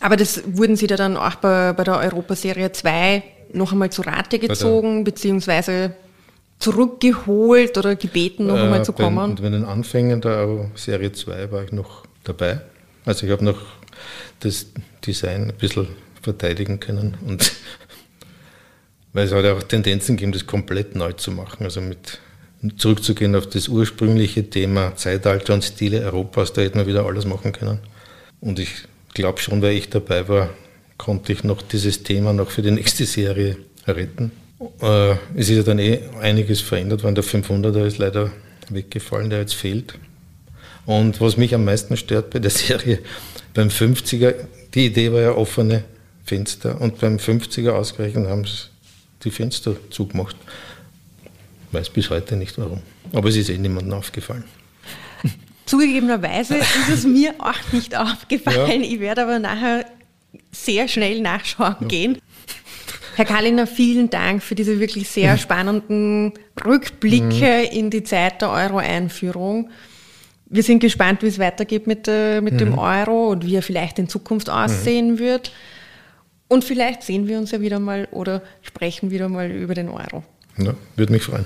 Aber 0.00 0.16
das 0.16 0.42
wurden 0.46 0.74
Sie 0.74 0.88
da 0.88 0.96
dann 0.96 1.16
auch 1.16 1.36
bei, 1.36 1.72
bei 1.74 1.84
der 1.84 1.98
Europaserie 1.98 2.72
2 2.72 3.22
noch 3.52 3.72
einmal 3.72 3.90
zu 3.90 4.02
Rate 4.02 4.38
gezogen, 4.38 5.04
beziehungsweise 5.04 5.94
zurückgeholt 6.58 7.76
oder 7.78 7.96
gebeten, 7.96 8.46
noch 8.46 8.56
äh, 8.56 8.60
einmal 8.60 8.84
zu 8.84 8.92
kommen? 8.92 9.34
Bei, 9.34 9.42
bei 9.42 9.50
den 9.50 9.64
Anfängen 9.64 10.20
der 10.20 10.70
Serie 10.74 11.12
2 11.12 11.50
war 11.50 11.64
ich 11.64 11.72
noch 11.72 12.04
dabei. 12.24 12.60
Also 13.04 13.26
ich 13.26 13.32
habe 13.32 13.44
noch 13.44 13.58
das 14.40 14.66
Design 15.06 15.50
ein 15.50 15.56
bisschen 15.56 15.88
verteidigen 16.22 16.80
können 16.80 17.16
und 17.26 17.52
weil 19.12 19.26
es 19.26 19.32
hat 19.32 19.44
auch 19.46 19.62
Tendenzen 19.62 20.16
gegeben, 20.16 20.32
das 20.32 20.46
komplett 20.46 20.94
neu 20.94 21.12
zu 21.12 21.32
machen, 21.32 21.64
also 21.64 21.80
mit 21.80 22.20
zurückzugehen 22.76 23.34
auf 23.34 23.48
das 23.48 23.68
ursprüngliche 23.68 24.48
Thema 24.48 24.94
Zeitalter 24.96 25.54
und 25.54 25.64
Stile 25.64 26.02
Europas, 26.02 26.52
da 26.52 26.60
hätten 26.60 26.78
wir 26.78 26.86
wieder 26.86 27.06
alles 27.06 27.24
machen 27.24 27.52
können. 27.52 27.78
Und 28.40 28.58
ich 28.58 28.84
glaube 29.14 29.40
schon, 29.40 29.62
weil 29.62 29.72
ich 29.76 29.88
dabei 29.88 30.28
war, 30.28 30.50
konnte 31.00 31.32
ich 31.32 31.44
noch 31.44 31.62
dieses 31.62 32.02
Thema 32.02 32.34
noch 32.34 32.50
für 32.50 32.60
die 32.60 32.70
nächste 32.70 33.06
Serie 33.06 33.56
retten. 33.86 34.32
Äh, 34.82 35.12
es 35.34 35.48
ist 35.48 35.56
ja 35.56 35.62
dann 35.62 35.78
eh 35.78 36.00
einiges 36.20 36.60
verändert 36.60 37.02
worden. 37.02 37.14
Der 37.14 37.24
500er 37.24 37.86
ist 37.86 37.96
leider 37.96 38.30
weggefallen, 38.68 39.30
der 39.30 39.38
jetzt 39.40 39.54
fehlt. 39.54 39.94
Und 40.84 41.18
was 41.22 41.38
mich 41.38 41.54
am 41.54 41.64
meisten 41.64 41.96
stört 41.96 42.28
bei 42.28 42.38
der 42.38 42.50
Serie, 42.64 42.98
beim 43.54 43.68
50er, 43.68 44.34
die 44.74 44.86
Idee 44.86 45.10
war 45.10 45.22
ja 45.22 45.32
offene 45.32 45.84
Fenster 46.22 46.78
und 46.78 47.00
beim 47.00 47.16
50er 47.16 47.70
ausgerechnet 47.70 48.28
haben 48.28 48.44
sie 48.44 48.68
die 49.24 49.30
Fenster 49.30 49.76
zugemacht. 49.88 50.36
weiß 51.72 51.88
bis 51.88 52.10
heute 52.10 52.36
nicht 52.36 52.58
warum. 52.58 52.82
Aber 53.14 53.30
es 53.30 53.36
ist 53.36 53.48
eh 53.48 53.56
niemandem 53.56 53.94
aufgefallen. 53.94 54.44
Zugegebenerweise 55.64 56.58
ist 56.58 56.88
es 56.92 57.04
mir 57.04 57.34
auch 57.38 57.72
nicht 57.72 57.96
aufgefallen. 57.96 58.82
Ja. 58.82 58.88
Ich 58.88 59.00
werde 59.00 59.22
aber 59.22 59.38
nachher 59.38 59.86
sehr 60.50 60.88
schnell 60.88 61.20
nachschauen 61.20 61.76
ja. 61.80 61.86
gehen. 61.86 62.18
Herr 63.16 63.24
Kalliner, 63.24 63.66
vielen 63.66 64.08
Dank 64.10 64.42
für 64.42 64.54
diese 64.54 64.80
wirklich 64.80 65.08
sehr 65.08 65.36
spannenden 65.38 66.32
Rückblicke 66.64 67.68
mhm. 67.70 67.76
in 67.76 67.90
die 67.90 68.02
Zeit 68.02 68.40
der 68.42 68.50
Euro-Einführung. 68.50 69.70
Wir 70.46 70.62
sind 70.62 70.80
gespannt, 70.80 71.22
wie 71.22 71.28
es 71.28 71.38
weitergeht 71.38 71.86
mit, 71.86 72.08
äh, 72.08 72.40
mit 72.40 72.54
mhm. 72.54 72.58
dem 72.58 72.78
Euro 72.78 73.28
und 73.28 73.44
wie 73.44 73.54
er 73.54 73.62
vielleicht 73.62 73.98
in 73.98 74.08
Zukunft 74.08 74.50
aussehen 74.50 75.12
mhm. 75.12 75.18
wird. 75.18 75.52
Und 76.48 76.64
vielleicht 76.64 77.04
sehen 77.04 77.28
wir 77.28 77.38
uns 77.38 77.52
ja 77.52 77.60
wieder 77.60 77.78
mal 77.78 78.08
oder 78.10 78.42
sprechen 78.62 79.12
wieder 79.12 79.28
mal 79.28 79.50
über 79.50 79.74
den 79.74 79.88
Euro. 79.88 80.24
Ja, 80.58 80.74
würde 80.96 81.12
mich 81.12 81.22
freuen. 81.22 81.44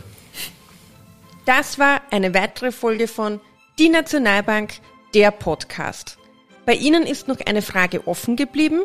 Das 1.45 1.79
war 1.79 2.01
eine 2.11 2.33
weitere 2.33 2.73
Folge 2.73 3.07
von 3.07 3.41
Die 3.79 3.91
Nationalbank, 3.91 4.75
der 5.15 5.31
Podcast. 5.31 6.17
Bei 6.67 6.75
Ihnen 6.75 7.05
ist 7.05 7.29
noch 7.29 7.39
eine 7.45 7.63
Frage 7.63 8.07
offen 8.07 8.37
geblieben? 8.37 8.81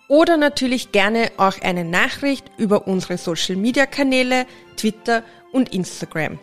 oder 0.10 0.36
natürlich 0.36 0.92
gerne 0.92 1.32
auch 1.38 1.62
eine 1.62 1.86
Nachricht 1.86 2.52
über 2.58 2.88
unsere 2.88 3.18
Social 3.18 3.56
Media 3.56 3.86
Kanäle, 3.86 4.46
Twitter 4.76 5.24
und 5.54 5.74
Instagram. 5.74 6.38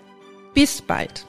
Bis 0.55 0.81
bald! 0.81 1.27